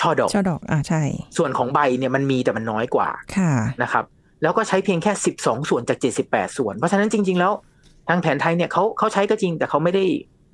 [0.00, 1.02] ช่อดอกช่อดอกอ่าใช่
[1.36, 4.04] ส่วนของใบเนี่ยมันมีแต่มันน้อยกว่าค่ะนะครับ
[4.42, 7.52] แล้วก็ใช้เพียงแค่ 12 ส่วนจาก 78 ส่วน เพราะฉะนั้นจริง ๆ แล้ว
[8.08, 10.04] ทางแผนไทยเนี่ยเขาเขาใช้ก็จริง แต่เขาไม่ได้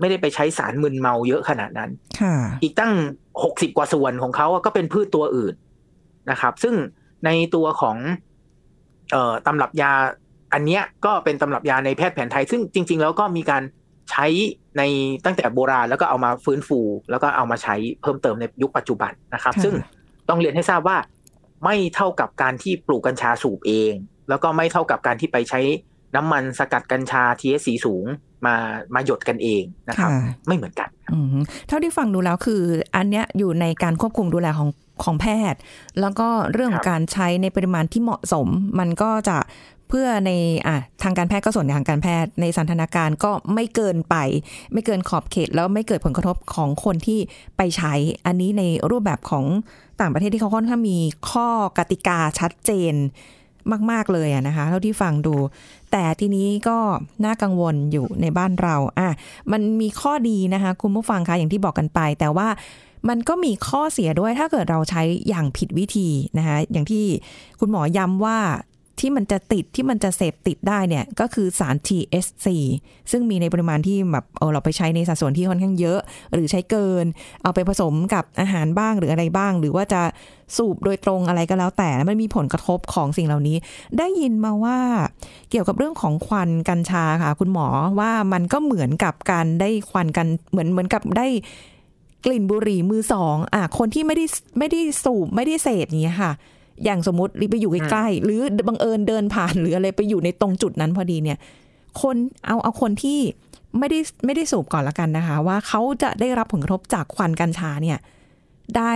[0.00, 2.92] ไม่ได้ไปใช้สารมึนเมาเยอะขนาดนั้นค่ะอีกตั้ง
[3.34, 5.54] 60 กว่าส่วนของเขาอะก็เป็นพืชตัวอื่น
[6.30, 6.74] นะครับ ซึ่ง
[7.24, 7.96] ในตัวของ
[9.12, 9.92] เอ่อตำรับยา
[10.52, 13.62] อันเนี้ยก็เป็นตำรับยาในแพทย์แผนไทย ซึ่งจริง ๆ แล้วก็มีการ
[14.10, 14.26] ใช้
[14.78, 14.82] ใน
[15.24, 19.74] ตั้งแต่โบราณแล้วก็เอามาฟื้นฟู แล้วก็เอามาใช้เพิ่มเติมในยุคปัจจุบันนะครับค่ะซึ่ง
[20.28, 20.96] ต้องเรียนให้ทราบว่า
[21.64, 23.92] ไม่เท่ากับการที่ปลูกกัญชาสูบเอง
[24.28, 25.60] แล้วก็ไม่เท่ากับการที่ไปใช้
[26.16, 28.04] น้ำมันสกัดกัญชา THC สูง
[28.46, 28.54] มา
[28.94, 32.62] มาหยดกันเองนะครับค่ะไม่เหมือนกันอืมเท่าที่ฟังดูแล้วคือ
[32.96, 34.68] อันเนี้ยอยู่ในการควบคุมดูแลของ
[35.04, 35.60] ของแพทย์
[36.00, 39.36] แล้วก็เรื่องขอครังบการใช้ในปริมาณที่เหมาะสม มันก็จะ
[39.83, 40.32] เพื่อใน
[40.66, 44.16] อะทางการแพทย์ก็ส่วนทางการแพทย์ในสันทนาการก็ไม่เกินไป
[44.72, 47.18] ไม่เกินขอบเขต แล้วไม่เกิดผลกระทบของคนที่
[47.56, 47.94] ไปใช้
[48.26, 49.44] อันนี้ในรูปแบบของ
[50.00, 50.98] ต่างประเทศที่เขาค่อนข้างมี
[51.30, 52.94] ข้อกติกาชัดเจน
[53.90, 55.34] มาก ๆ เลยอะนะคะเท่าที่ฟังดู
[55.92, 56.78] แต่ทีนี้ก็
[57.24, 59.10] น่ากังวลอยู่ในบ้านเราอะ
[59.52, 62.48] มันมีข้อดีนะคะ คุณผู้ฟังคะอย่างที่บอกกันไป แต่ว่า
[63.08, 67.04] มันก็มีข้อเสียด้วยถ้าเกิดเราใช้อย่างผิดวิธีนะคะอย่างที่
[67.60, 68.38] คุณหมอย้ำว่า
[69.00, 72.46] ที่มันจะติดที่มันจะเสพติดได้เนี่ย ก็คือสาร THC
[73.10, 76.00] ซึ่งมีในปริมาณที่แบบเออเราไปใช้ในสัดส่วนที่ค่อนข้างเยอะ
[76.32, 77.06] หรือใช้เกิน
[77.42, 80.02] เอาไปผสมกับอาหารบ้างหรืออะไรบ้าง หรือว่าจะ
[80.56, 83.56] สูบโดยตรงอะไรก็แล้วแต่มันมีผลกระทบของสิ่งเหล่านี้
[83.98, 84.78] ได้ยินมาว่า
[85.50, 87.66] เกี่ยวกับเรื่องของควันกัญชาค่ะ คุณหมอ
[88.00, 91.28] ว่ามันก็เหมือนกับการได้ควันกันเหมือนเหมือนกับได้
[92.24, 94.24] กลิ่นบุหรี่มือสองอะคนที่ไม่ได้
[94.58, 96.32] ไม่ได้สูบไม่ได้เสพอย่างเงี้ยค่ะ
[96.84, 101.38] อย่างสมมติไปอยู่ใกล้ๆหรือบังเอิญเดินผ่านหรืออะไรไปอยู่ในตรงจุดนั้นพอดีเนี่ย
[102.02, 102.16] คน
[102.46, 103.18] เอาเอาคนที่
[103.78, 107.98] ไม่ได้ไม่ได้สูบก่อนละกันนะคะ ว่าเขาจะได้รับผลกระทบจากควันกัญชาเนี่ย
[108.76, 108.92] ได้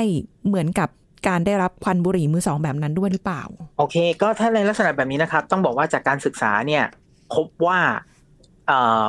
[0.47, 0.89] เหมือนกับ
[1.29, 3.43] การได้รับควันบุหรี่มือสองแบบนั้นด้วยหรือเปล่า
[3.79, 6.85] โอเค ก็ถ้าในลักษณะแบบนี้นะครับ ต้องบอกว่าจากการศึกษาเนี่ย
[7.35, 7.79] พบว่า
[8.67, 9.07] เอ่อ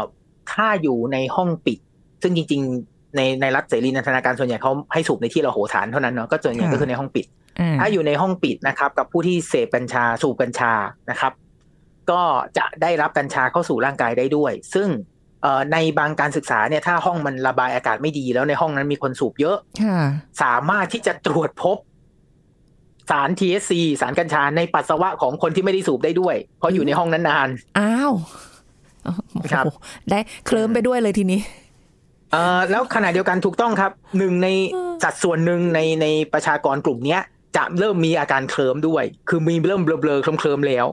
[0.52, 1.80] ถ้าอยู่ในห้องปิด
[2.22, 7.39] ซึ่งจริง ๆ ในในรัฐเสรีนันทนาการส่วนใหญ่เขาให้สูบในที่เราโหฐานเท่านั้นเนาะก็ส่วนใหญ่ก็คือในห้องปิดอ่า
[7.80, 10.74] ถ้าอยู่ในห้องปิดนะครับ กับผู้ที่เสพกัญชาสูบกัญชา
[11.10, 11.34] นะครับ
[12.12, 12.22] ก็
[12.58, 14.90] จะได้รับกัญชาเข้าสู่ร่างกายได้ด้วย ซึ่ง
[15.42, 20.00] เอ่อในบางการศึกษาเนี่ยถ้าห้องมันระบายอากาศไม่ดีแล้วในห้องนั้นมีคนสูบเยอะค่ะ
[20.44, 21.78] สามารถที่จะตรวจพบ
[23.10, 28.14] สาร THC สารกัญชาในปัสสาวะของคนที่ไม่ได้สูบได้ด้วย เพราะอยู่ในห้องนั้นนานอ้าว
[29.04, 29.20] โอ้โห
[29.54, 29.66] ครับ
[30.10, 31.40] ได้เคลิ้มไปด้วยเลยทีนี้
[32.32, 37.22] เอ่อแล้วขณะเดียวกันถูกต้องครับหนึ่งในเออสัดส่วนหนึ่งในในประชากรกลุ่มเนี้ย
[37.58, 40.86] จะเริ่มมีอาการเคลิ้มด้วย คือมีเริ่มเบลอๆเคลิ้มๆแล้ว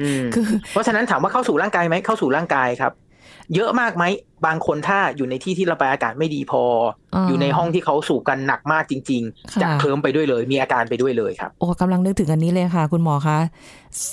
[0.00, 2.92] อืมคือเพราะฉะนั้นถามว่าเข้าสู่ร่างกายไหมเข้าสู่ร่างกายครับ
[3.54, 4.04] เยอะมากไหม
[4.46, 6.62] บางคนถ้าอยู่ในที่ที่ระบายอากาศไม่ดีพอ
[7.14, 13.38] อ่าอยู่ในห้องที่เขาสูบกันหนักมากจริงค่ะๆจะเคลิ้มไปด้วยเลย มีอาการไปด้วยเลยครับ โอ้กำลังนึกถึงอันนี้เลยค่ะ คุณหมอคะ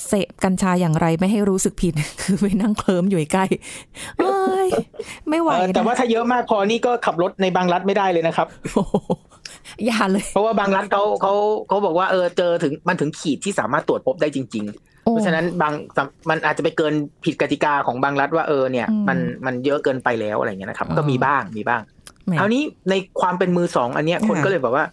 [0.08, 3.44] เสพกัญชาอย่างไรไม่ให้รู้สึกผิด คือไปนั่งเคลิ้มอยู่ใกล้
[4.18, 4.68] เอ้ย
[5.28, 8.94] ไม่ไหวเออแต่นะว่าถ้าเยอะมากพอนี่ก็ขับรถในบางรัฐไม่ได้เลยนะครับโอ้โห
[9.86, 11.34] อย่าเลย เพราะว่าบางรัฐเขาเขา
[11.68, 15.72] เขาบอกว่าเออเจอถึงมันถึงขีดที่สามารถตรวจพบได้จริงๆโอ้ เพราะฉะนั้นบาง
[16.30, 21.82] มันอาจจะไปเกินผิดกติกาของบางรัฐว่าเออเนี่ยอืมมันมันเยอะเกินไปแล้วอะไรเงี้ยนะครับอ๋อก็มีบ้างมีบ้าง
[22.26, 24.84] แหมคราวนี้ในความเป็นมือสองอันเนี้ยคนค่ะก็เลยบอกว่า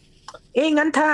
[0.56, 1.10] เอ๊ะงั้นถ้า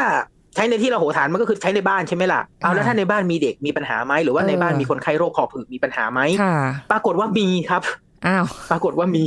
[0.56, 6.56] ใช้ในที่เราโหฐานมันก็คือใช้ในบ้านใช่ไหมล่ะเอาแล้วค่ะถ้าในบ้านมีเด็กมีปัญหาไหมหรือว่าเออในบ้านมีคนไข้โรคหอบหืดมีปัญหาไหมค่ะ
[6.92, 7.82] ปรากฏว่ามีครับ
[8.28, 9.26] อ้าวปรากฏว่ามี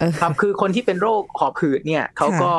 [0.00, 2.52] เออครับคือคนที่เป็นโรคหอบหืดเนี่ยเขาก็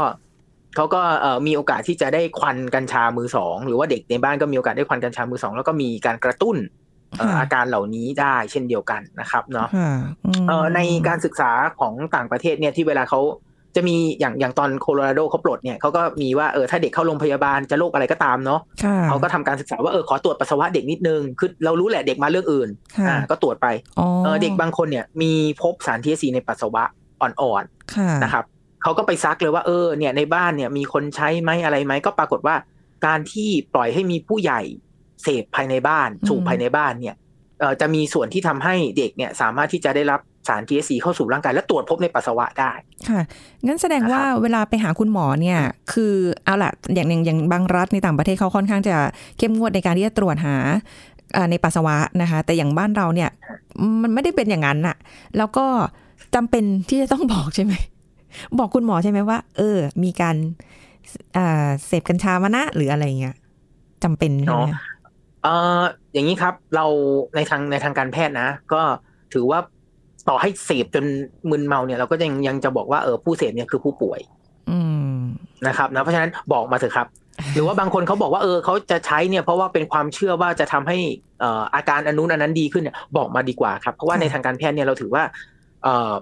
[0.76, 6.58] เขาก็เอ่อมีโอกาสที่จะได้ควันกัญชามือสองหรือว่าเด็กในบ้านก็มีโอกาสได้ควันกัญชามือสองแล้วก็มีการกระตุ้น
[7.18, 9.92] เอ่อค่ะอาการเหล่านี้ได้เช่นเดียวกันนะครับเนาะค่ะ
[10.42, 13.22] มเอ่อในการศึกษาของต่างประเทศเนี่ยที่เวลาเขา
[13.76, 23.68] จะมีอย่างอย่างตอนโคโลราโดเขาปลดเนี่ยเขาก็มีว่าเออถ้าเด็กเข้าโรงพยาบาลจะโรคอะไรก็ตามเนาะค่ะเขาก็ทำการศึกษาว่าเออขอตรวจปัสสาวะเด็กนิดนึงคือเรารู้แหละเด็กมาเรื่องอื่นค่ะอ่าก็ตรวจไป
[24.00, 26.84] อ๋อเออเด็กบางคนเนี่ยมีพบสาร THC ในปัสสาวะ
[27.22, 28.44] อ่อนๆค่ะนะครับ
[28.84, 32.56] เขาก็ไปซักเลยว่าเออเนี่ยในบ้านเนี่ยมีคนใช้ไหมอะไรไหมก็ปรากฏว่า
[33.06, 34.62] การที่ปล่อยให้มีผู้ใหญ่
[35.24, 37.16] เสพภายในบ้านอืมสูบภายในบ้านเนี่ย
[37.60, 42.72] เอ่อจะมีส่วนที่ทำให้เด็กเนี่ยสามารถที่จะได้รับสาร THC เข้าสู่ร่างกายและตรวจพบในปัสสาวะได้
[43.10, 43.22] ค่ะ
[43.66, 45.60] งั้นแสดงว่าเวลาไปหาคุณหมอเนี่ย
[45.94, 46.14] คือ
[46.46, 48.96] เอาล่ะอย่างอย่างอย่างบางรัฐในต่างประเทศเขาค่อนข้างจะ
[49.38, 50.56] เข้มงวดในการที่จะตรวจหา
[51.34, 53.30] เอ่อในปัสสาวะนะคะ แต่อย่างบ้านเราเนี่ย
[54.02, 54.96] มันไม่ได้เป็นอย่างนั้นน่ะ
[55.38, 55.66] แล้วก็
[56.36, 57.74] จำเป็นที่จะต้องบอกใช่ไหม
[58.58, 60.36] บอกคุณหมอใช่ไหมว่า เออ มีการ
[61.38, 63.36] อ่าเสพกัญชามานะหรืออะไรเงี้ย
[64.04, 64.68] จำเป็นใช่ไหมเนาะ
[65.44, 65.82] เอ่อ
[66.14, 66.86] อย่างนี้ครับ เรา
[67.36, 68.82] ในทางในทางการแพทย์นะ ก็
[69.34, 69.60] ถือว่า
[70.30, 71.06] ต่อให้เสพจน
[71.50, 74.20] มึนเมาเนี่ย เราก็ยังยังจะบอกว่าเออผู้เสพเนี่ยคือผู้ป่วย
[74.70, 74.80] อื
[75.14, 75.18] ม
[75.68, 77.08] นะครับนะเพราะฉะนั้นบอกมาเถอะครับ
[77.54, 80.98] หรือว่าบางคนเขาบอกว่าเออเขาจะใช้เนี่ยเพราะว่าเป็นความเชื่อว่าจะทำให้
[81.40, 85.24] เอ่ออาการอนนุนอันนั้นดีขึ้นเนี่ยบอกมาดีกว่าครับ เพราะว่าค่ะในทางการแพทย์เนี่ยเราถือว่า
[85.84, 86.14] เอ่อ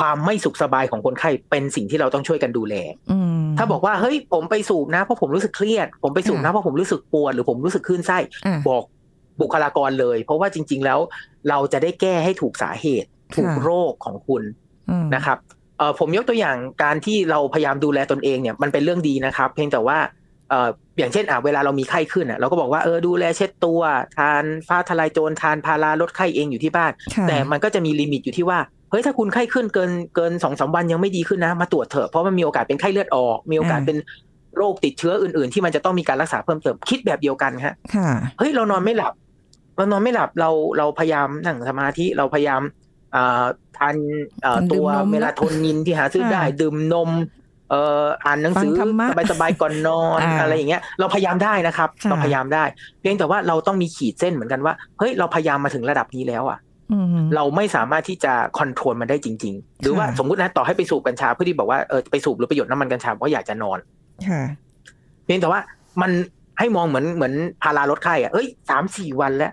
[0.00, 2.74] ความไม่สุขสบายของคนไข้เป็นสิ่งที่เราต้องช่วยกันดูแล
[3.10, 8.84] อืมถ้าบอกว่าเฮ้ยผมไปสูบนะเพราะผมรู้สึกเครียด ผมไปสูบนะค่ะเพราะผมรู้สึกปวดหรือผมรู้สึกคลื่นไส้อะบอก
[9.40, 10.98] บุคลากรเลย เพราะว่าจริง ๆ แล้ว
[11.48, 14.42] เราจะได้แก้ให้ถูกสาเหตุ ถูกค่ะโรคของคุณ
[14.90, 15.38] อืมนะครับ
[15.78, 19.98] เอ่อผมยกตัวอย่างการที่เราพยายามดูแลตนเองเนี่ยมันเป็นเรื่องดีนะครับ เพียงแต่ว่า
[20.50, 23.80] เอ่ออย่างเช่นอะเวลาเรามีไข้ขึ้นอะเราก็บอกว่าเออดูแลเช็ดตัว
[24.18, 28.58] ทานฟ้าทลายโจรทานพาราลดไข้เองอยู่ที่บ้านค่ะแต่มันก็จะมีลิมิตอยู่ที่ว่า
[28.90, 33.98] เฮ้ยถ้าคุณไข้ขึ้นเกินเกินสองสามวันยังไม่ดีขึ้นนะ มาตรวจเถอะเพราะมันมีโอกาสเป็นไข้เลือดออก มีโอกาสอ่าเป็น
[34.56, 39.12] โรคติดเชื้ออื่น ๆ ที่มันจะต้องมีการรักษาเพิ่มเติมคิดแบบเดียวกันฮะค่ะเฮ้ยเรานอนไม่หลับ
[39.76, 42.62] เรานอนไม่หลับเราเราพยายามนั่งสมาธิเราพยายาม
[43.14, 43.44] อ่า
[43.76, 43.96] ทาน
[44.42, 47.10] เอ่อดื่ตัมวนมเมลาโทนินที่หาซื้อค่ะได้ดื่มนม
[47.70, 52.64] เอ่ออ่านหนังสือฟังธรรมะสบายๆก่อนนอนอ่าอะไรอย่างเงี้ย เราพยายามได้นะครับค่ะเราพยายามได้
[53.00, 56.69] เพียงแต่ว่าเราต้องมีขีดเส้นเหมือนกันว่าเฮ้ยเราพยายามมาถึงระดับนี้แล้วอะอืม
[57.34, 63.78] เราไม่สามารถที่จะคอนโทรลมันได้จริง ๆ หรือว่าค่ะสมมุตินะต่อให้ไปสูบกัญชาเพื่อที่บอกว่าเออไปสูบหรือไปหยดน้ำมันกัญชาเพราะอยากจะนอน
[64.28, 64.42] ค่ะ
[65.24, 65.60] เพียงแต่ว่า
[66.02, 66.10] มัน
[66.58, 69.52] ให้มองเหมือนเหมือนพาราลดไข้อะเอ้ยสามสี่วันแล้ว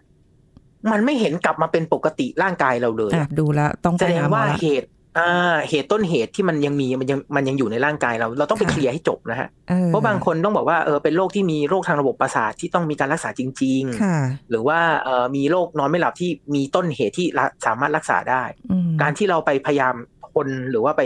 [0.91, 19.95] มันไม่เห็นกลับมาเป็นปกติร่างกายเราเลยอะดูแล้วต้องแสไปดงหาหมอว่าละเหตุ อ่าเหตุต้นเหตุที่มันยังมีมันยังมันยังอยู่ในร่างกายเรา เราต้องไปค่ะเคลียร์ให้จบนะฮะออเพราะบางคนต้องบอกว่าเออเป็นโรคที่มีโรคทางระบบประสาทที่ต้องมีการรักษาจริงค่ะๆหรือว่าเออมีโรคนอนไม่หลับที่มีต้นเหตุที่รักสามารถรักษาได้อืมการที่เราไปพยายาม
[20.33, 21.03] ทนหรือว่าไป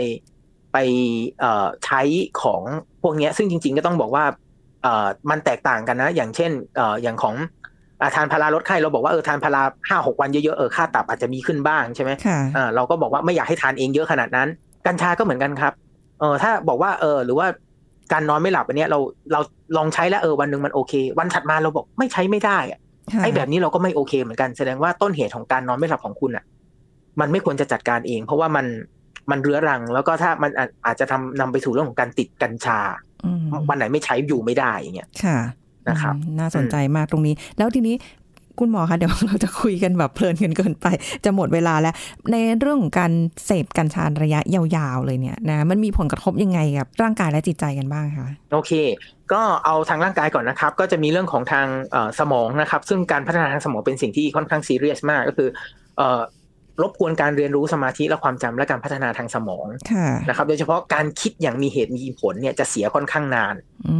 [0.72, 0.78] ไป
[1.40, 2.02] เอ่อใช้
[2.42, 2.62] ของ
[3.02, 4.24] พวกเนี้ยซึ่งจริง ๆ ก็ต้องบอกว่า
[4.82, 7.71] เอ่อมันแตกต่างกันนะ อย่างเช่นเอ่ออย่างของอ่า
[8.14, 14.48] ทานพาราลดไข้เราบอกว่าเออทานพาราห้าหกวันเยอะๆเออค่าตับอาจจะมีขึ้นบ้างใช่ไหมค่ะอ่าเราก็บอกว่าไม่อยากให้ทานเองเยอะขนาดนั้น
[14.86, 15.72] กัญชาก็เหมือนกันครับ
[16.20, 17.46] เออถ้าบอกว่าเออหรือว่า
[18.12, 18.98] การนอนไม่หลับอันเนี้ยเรา
[19.32, 19.40] เรา
[19.76, 22.80] ลองใช้แล้วเออวันหนึ่งมันโอเค วันถัดมาเราบอกไม่ใช้ไม่ได้อะ
[23.12, 26.44] ค่ะไอ้แบบนี้เราก็ไม่โอเคเหมือนกันแสดงว่าต้นเหตุของการนอนไม่หลับของคุณอะ
[27.20, 28.66] มันไม่ควรจะจัดการเอง เพราะว่ามัน
[29.30, 32.80] มันเรื้อรัง แล้วก็ถ้ามันอาจอาจจะทำนำไปสู่เรื่องของการติดกัญชา
[33.24, 35.38] อืมวันไหนไม่ใช้อยู่ไม่ได้อย่างเงี้ยค่ะ
[35.90, 37.96] นะครับอืมน่าสนใจมากตรงนี้ แล้วทีนี้
[38.60, 40.86] คุณหมอคะเดี๋ยวเราจะคุยกันแบบเพลินกันเกินไป
[41.24, 41.94] จะหมดเวลาแล้ว
[42.32, 43.12] ในเรื่องของการ
[43.46, 48.72] เสพกัญชาระยะยาวๆเลยเนี่ยนะมันมีผลกระทบยังไงกับร่างกายและจิตใจกันบ้างคะโอเค
[49.32, 55.48] ก็เอาทางร่างกายก่อนนะครับ ก็จะมีเรื่องของทางเอ่อสมองนะครับ ซึ่งการพัฒนาทางสมองเป็นสิ่งที่ค่อนข้างซีเรียสมากก็คือ
[55.98, 56.20] เอ่อ
[56.82, 63.54] รบกวนการเรียนรู้สมาธิและความจำและการพัฒนาทางสมองค่ะนะครับ โดยเฉพาะการคิดอย่างมีเหตุมีผลเนี่ยจะเสียค่อนข้างนาน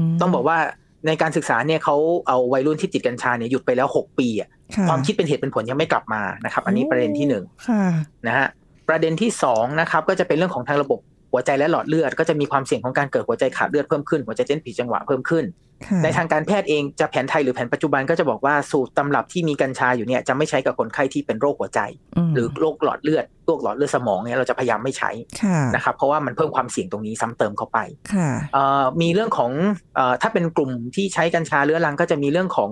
[0.09, 0.59] มต้องบอกว่า
[1.07, 1.97] ในการศึกษาเนี่ยเขา
[2.29, 7.85] เอาวัยรุ่นที่ติดกัญชาเนี่ยหยุดไปแล้ว6ปีอะค่ะความคิดเป็นเหตุเป็นผลยังไม่กลับมานะครับ อันนี้ประเด็นที่หนึ่งค่ะ
[8.27, 8.47] นะฮะ
[8.89, 10.99] ประเด็นที่สองนะครับก็จะเป็นเรื่องของทางระบบ
[11.33, 15.72] หัวใจและหลอดเลือด ก็จะมีความเสี่ยงของการเกิดหัวใจขาดเลือดเพิ่มขึ้นหัวใจเต้นผิดจังหวะเพิ่มขึ้นค่ะ
[16.05, 21.81] ในทางการแพทย์เองจะแผนไทยหรือแผนปัจจุบันก็จะบอกว่าสูตรตำรับที่มีกัญชาอยู่เนี่ยจะไม่ใช้กับคนไข้ที่เป็นโรคหัวใจ
[22.29, 25.11] มหรือโรคหลอดเลือดโรคหลอดเลือดสมองเนี่ยเราจะพยายามไม่ใช้
[25.43, 27.79] ค่ะนะครับเพราะว่ามันเพิ่มความเสี่ยงตรงนี้ซ้ำเติมเข้าไป
[28.15, 29.51] ค่ะเอ่อมีเรื่องของ
[29.97, 32.71] เอ่อถ้าเป็นกลุ่มที่ใช้กัญชาเรื้อรังก็จะมีเรื่องของ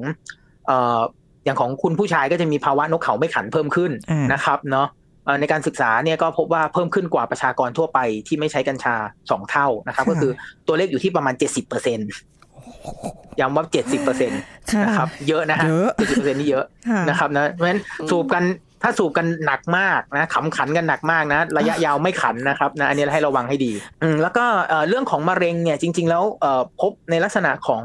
[0.66, 1.00] เอ่อ
[1.44, 4.88] อย่างของคุณผู้ชายก็จะมีภาวะนกเขาไม่ขันเพิ่มขึ้นอ่านนะครับเนาะ
[5.24, 8.94] เอ่อในการศึกษาเนี่ยก็พบว่าเพิ่มขึ้นกว่าประชากรทั่วไปที่ไม่ใช้กัญชา
[9.30, 10.32] สองเท่านะครับ ก็คือ
[10.66, 14.40] ตัวเลขอยู่ที่ประมาณ 70เปอร์เซ็นย้ำว่า70เปอร์เซ็นต์
[14.72, 18.44] ค่ะนะครับ เยอะนะฮะเยอะ70เปอร์เซ็นต์นี่เยอะค่ะนะครับนะเพราะฉะนั้นสูบกัน
[18.82, 27.82] ถ้าสูบกันหนักมากนะขำขันกันหนักมากนะ ระยะยาวไม่ขันนะครับนะอันนี้ให้ระวังให้ดีอืมแล้วก็เอ่อเรื่องของมะเร็งเนี่ยจริง ๆ แล้วเอ่อพบในลักษณะของ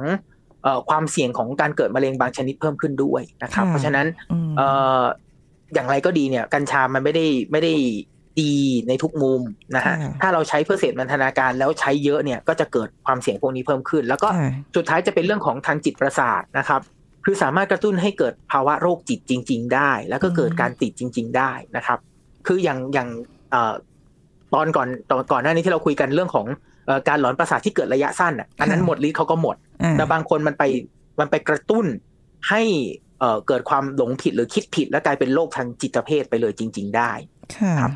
[0.64, 4.68] เอ่อความเสี่ยงของการเกิดมะเร็งบางชนิดเพิ่มขึ้นด้วยนะครับค่ะเพราะฉะนั้นอืมเอ่
[5.02, 5.04] อ
[5.74, 7.74] อย่างไรก็ดีเนี่ย กัญชามันไม่ได้ไม่ได้
[8.42, 8.54] ดี
[8.88, 9.42] ในทุกมุม
[9.76, 16.82] นะฮะค่ะถ้าเราใช้เพื่อเสพนันทนาการแล้วใช้เยอะเนี่ยก็จะเกิดความเสี่ยงพวกนี้เพิ่มขึ้น แล้วก็ค่ะสุดท้ายจะเป็นเรื่องของทางจิตประสาทนะครับ
[17.26, 22.00] คือสามารถกระตุ้นให้เกิดภาวะโรคจิตจริง ๆ ได้ แล้วก็เกิดการติดจริง ๆ ได้นะครับ
[22.48, 23.10] คืออย่างอย่าง
[23.52, 23.74] เอ่อ
[24.54, 26.48] ตอนก่อนตอนก่อนหน้านี้ที่เราคุยกันเรื่องของ
[26.86, 30.64] เอ่อการหลอนประสาทที่เกิดระยะสั้นอะอันนั้นค่ะหมดฤทธิ์เขาก็หมดอ่าแต่บางคนมันไป
[31.20, 31.86] มันไปกระตุ้น
[32.50, 32.62] ให้
[33.20, 37.12] เอ่อเกิดความหลงผิดหรือคิดผิด และกลายเป็นโรคทางจิตเภทไปเลยจริง ๆ ได้
[37.58, 37.92] ค่ะครับ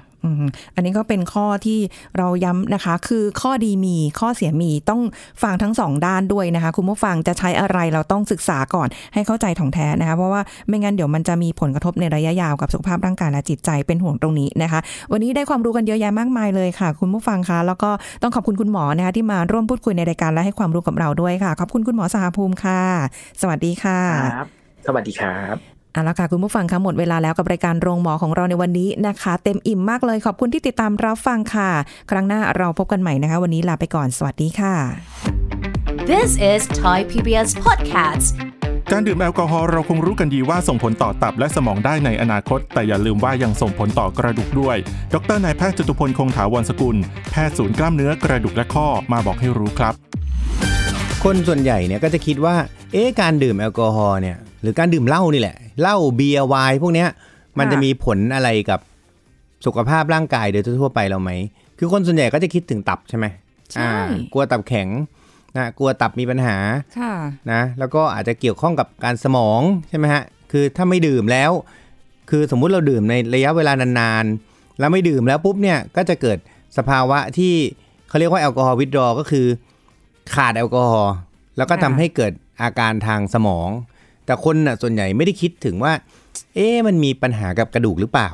[0.75, 1.79] อันนี้ก็เป็นข้อที่
[2.17, 5.01] เราย้ำนะคะ คือข้อดีมีข้อเสียมีต้อง
[5.43, 14.79] ฟังทั้งสองด้านด้วยนะคะ คุณผู้ฟังจะใช้อะไรเราต้องศึกษาก่อนให้เข้าใจถ่องแท้นะคะ เพราะว่าไม่งั้นเดี๋ยวมันจะมีผลกระทบในระยะยาวกับสุขภาพร่างกายและจิตใจเป็นห่วงตรงนี้นะคะ
[15.11, 22.81] วันนี้ได้ความรู้กันเยอะแยะมากมายเลยค่ะ คุณผู้ฟังคะแล้วก็ต้องขอบคุณคุณหมอนะคะที่มาร่วมพูดคุยในรายการและให้ความรู้กับเราด้วยค่ะขอบคุณคุณหมอสหภูมิค่ะ
[23.41, 23.99] สวัสดีค่ะ
[24.37, 24.47] ครับ
[24.87, 31.69] สวัสดีครับ เอาละค่ะ คุณผู้ฟังคะหมดเวลาแล้วกับรายการโรงหมอของเราในวันนี้นะคะ เต็มอิ่มมากเลยขอบคุณที่ติดตามรับฟังค่ะ
[32.11, 34.75] ครั้งหน้าเราพบกันใหม่นะคะ วันนี้ลาไปก่อนสวัสดีค่ะ
[36.09, 38.27] This is Thai PBS Podcast
[38.91, 44.77] การดื่มแอลกอฮอล์เราคงรู้กันดีว่าส่งผลต่อตับและสมองได้ในอนาคต แต่อย่าลืมว่ายังส่งผลต่อกระดูกด้วย
[45.13, 46.97] ดรนายแพทย์จตุพลคงถาวรสกุล
[47.31, 49.93] แพทย์ศูนย์กล้ามเนื้อกระดูกและข้อมาบอกให้รู้ครับ
[51.23, 52.55] คนส่วนใหญ่เนี่ยก็จะคิดว่า
[52.93, 57.09] เอ๊ะการดื่มแอลกอฮอล์เนี่ย หรือการดื่มเหล้านี่แหละเหล้าเบียร์ไวน์พวกเนี้ย
[57.59, 58.79] มันจะมีผลอะไรกับ
[59.65, 61.31] สุขภาพร่างกายโดยทั่วๆไปเราไหม
[61.77, 63.25] คือคนส่วนใหญ่ก็จะคิดถึงตับใช่ไหม
[63.71, 63.91] ใช่อ่า
[64.33, 64.87] กลัวตับแข็ง
[65.55, 66.57] นะกลัวตับมีปัญหา
[66.99, 67.13] ค่ะ
[67.51, 71.51] นะแล้วก็อาจจะเกี่ยวข้องกับการสมองใช่ไหมฮะคือถ้าไม่ดื่มแล้ว
[72.29, 76.37] คือสมมุติเราดื่มในระยะเวลานานๆแล้วไม่ดื่มแล้วปุ๊บเนี่ยก็จะเกิด
[76.77, 77.53] สภาวะที่
[78.07, 79.45] เขาเรียกว่าแอลกอฮอล์วิดรอก็คือ
[80.33, 81.15] ขาดแอลกอฮอล์
[81.57, 83.69] แล้วก็ทำค่ะให้เกิดอาการทางสมอง
[84.29, 85.93] แต่คนน่ะส่วนใหญ่ไม่ได้คิดถึงว่า
[86.55, 88.29] เอ๊ะมันมีปัญหากับกระดูกหรือเปล่า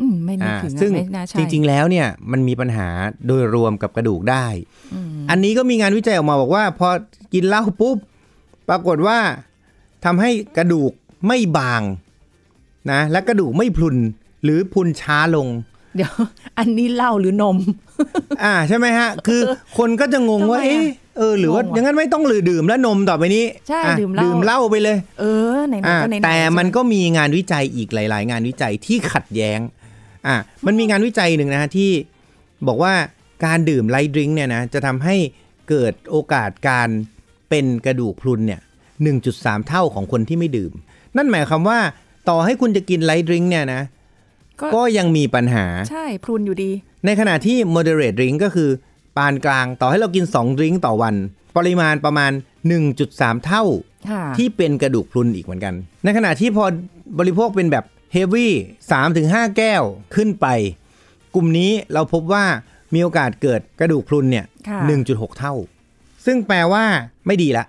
[0.00, 2.88] อืมไม่นึกอ่าถึงอะซึ่งไม่น่าใช่จริง ๆ แล้วเนี่ยมันมีปัญหา
[3.26, 4.46] โดยรวมกับกระดูกได้
[4.94, 6.88] อืมอันนี้ก็มีงานวิจัยออกมาบอกว่า พอ
[7.32, 7.96] กินเหล้าปุ๊บ
[8.68, 9.18] ปรากฏว่า
[10.04, 10.92] ทำให้กระดูก
[11.26, 11.82] ไม่บาง
[12.90, 13.96] นะและกระดูกไม่พรุน
[14.44, 15.48] หรือพรุนช้าลง
[15.96, 16.12] เดี๋ยว
[16.58, 17.56] อันนี้เหล้าหรือนม
[18.44, 19.40] อ่าใช่ไหมฮะ คือ
[19.78, 25.24] คนก็จะงงว่าทำไมอะเอ๊ะ เออหรือว่างงว่ะอย่างนั้นไม่ต้องหรือดื่มแล้วนมต่อไปนี้ใช่อะดื่มเหล้าดื่มเหล้าไปเลย เอ
[25.56, 29.60] อไหนๆอ่าก็ไหนๆแต่มันใช่ไหก็มีงานวิจัยอีกหลาย ๆ งานวิจัยที่ขัดแย้ง
[30.26, 31.90] อ่ามันมีงานวิจัยหนึ่งนะฮะที่
[32.68, 32.94] บอกว่า
[33.44, 35.16] การดื่มไลท์ดริงก์เนี่ยนะจะทำให้
[35.68, 36.88] เกิดโอกาสการ
[37.50, 38.60] เป็นกระดูกพรุนเนี่ย
[39.14, 40.72] 1.3 เท่าของคนที่ไม่ดื่ม
[41.16, 41.78] นั่นหมายความว่า
[42.28, 43.82] ต่อให้คุณจะกินไลท์ดริงก์เนี่ยนะ
[44.60, 46.70] ก็ก็ยังมีปัญหาใช่พรุนอยู่ดี
[47.06, 48.70] ในขณะที่ moderate drink ก็คือ
[49.16, 51.14] ปานกลางต่อให้เรากิน2ดริงก์ต่อวัน
[51.56, 52.32] ปริมาณประมาณ
[52.88, 53.64] 1.3 เท่า
[54.10, 55.74] ค่ะที่เป็นกระดูกพรุนอีกเหมือนกัน
[56.04, 56.64] ในขณะที่พอ
[57.18, 58.52] บริโภคเป็นแบบเฮฟวี่
[59.02, 59.82] 3-5 แก้ว
[60.14, 60.46] ขึ้นไป
[61.34, 62.44] กลุ่มนี้เราพบว่า
[62.94, 65.54] มีโอกาสเกิดกระดูกพรุนเนี่ยค่ะ1.6 เท่า
[66.26, 66.84] ซึ่งแปลว่า
[67.26, 67.64] ไม่ดีละ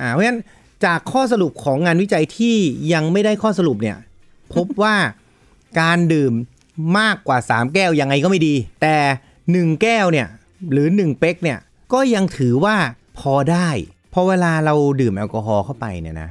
[0.00, 0.40] อ่าเพราะฉะนั้น
[0.84, 2.56] จากข้อสรุปของงานวิจัยที่
[2.92, 3.96] ยังไม่ได้ข้อสรุปเนี่ย
[4.54, 4.96] พบว่า
[5.80, 6.32] การดื่ม
[6.98, 8.96] มากกว่า 3 แก้วยังไงก็ไม่ดี แต่
[9.40, 10.28] 1 แก้วเนี่ย
[10.72, 11.58] หรือ 1 เป๊กเนี่ย
[11.92, 12.76] ก็ยังถือว่า
[13.18, 13.68] พอได้
[14.10, 16.30] เพอเวลาเราดื่มแอลกอฮอล์เข้าไปเนี่ยนะ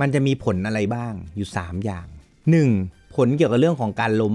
[0.00, 2.06] มันจะมีผลอะไรบ้างอยู่ 3 อย่าง
[2.60, 3.14] 1.
[3.16, 4.34] ผลเกี่ยวกับเรื่องของการล้ม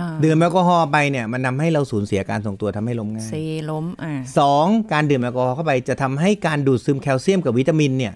[0.00, 3.34] อ่าดื่มแอลกอฮอล์ไปเนี่ยมันทำให้เราสูญเสียการทรงตัวทำให้ล้มง่ายเซ
[3.70, 8.14] ล้มอ่าสองการดื่มแอลกอฮอล์เข้าไปจะทำให้การดูดซึมแคลเซียมกับวิตามินเนี่ย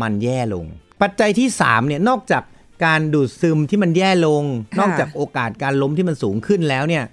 [0.00, 0.64] มันแย่ลง
[1.02, 2.42] ปัจจัยที่3เนี่ยนอกจาก
[2.86, 7.04] การดูดซึมที่มันแย่ลงค่ะนอกจากโอกาสการล้มที่มันสูงขึ้นแล้วเนี่ย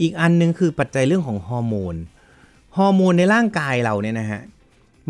[0.00, 1.96] อีกอันหนึงคือปัจจัยเรื่องของฮอร์โมน
[2.76, 4.42] ฮอร์โมนในร่างกายเราเนี่ยนะฮะ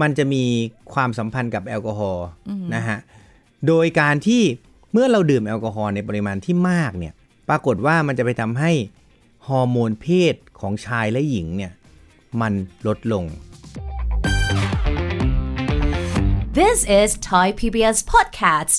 [0.00, 0.44] มันจะมี
[0.92, 2.26] ความสัมพันธ์กับแอลกอฮอล์
[2.74, 2.98] นะฮะ
[3.66, 4.42] โดยการที่
[4.92, 7.14] เมื่อเราดื่มแอลกอฮอล์ในปริมาณที่มากเนี่ย
[7.48, 8.72] ปรากฏว่ามันจะไปทำให้
[9.48, 11.72] ฮอร์โมนเพศของชายและหญิงเนี่ย
[12.40, 12.52] มัน
[12.86, 13.24] ลดลง
[16.58, 18.78] This is Thai PBS Podcast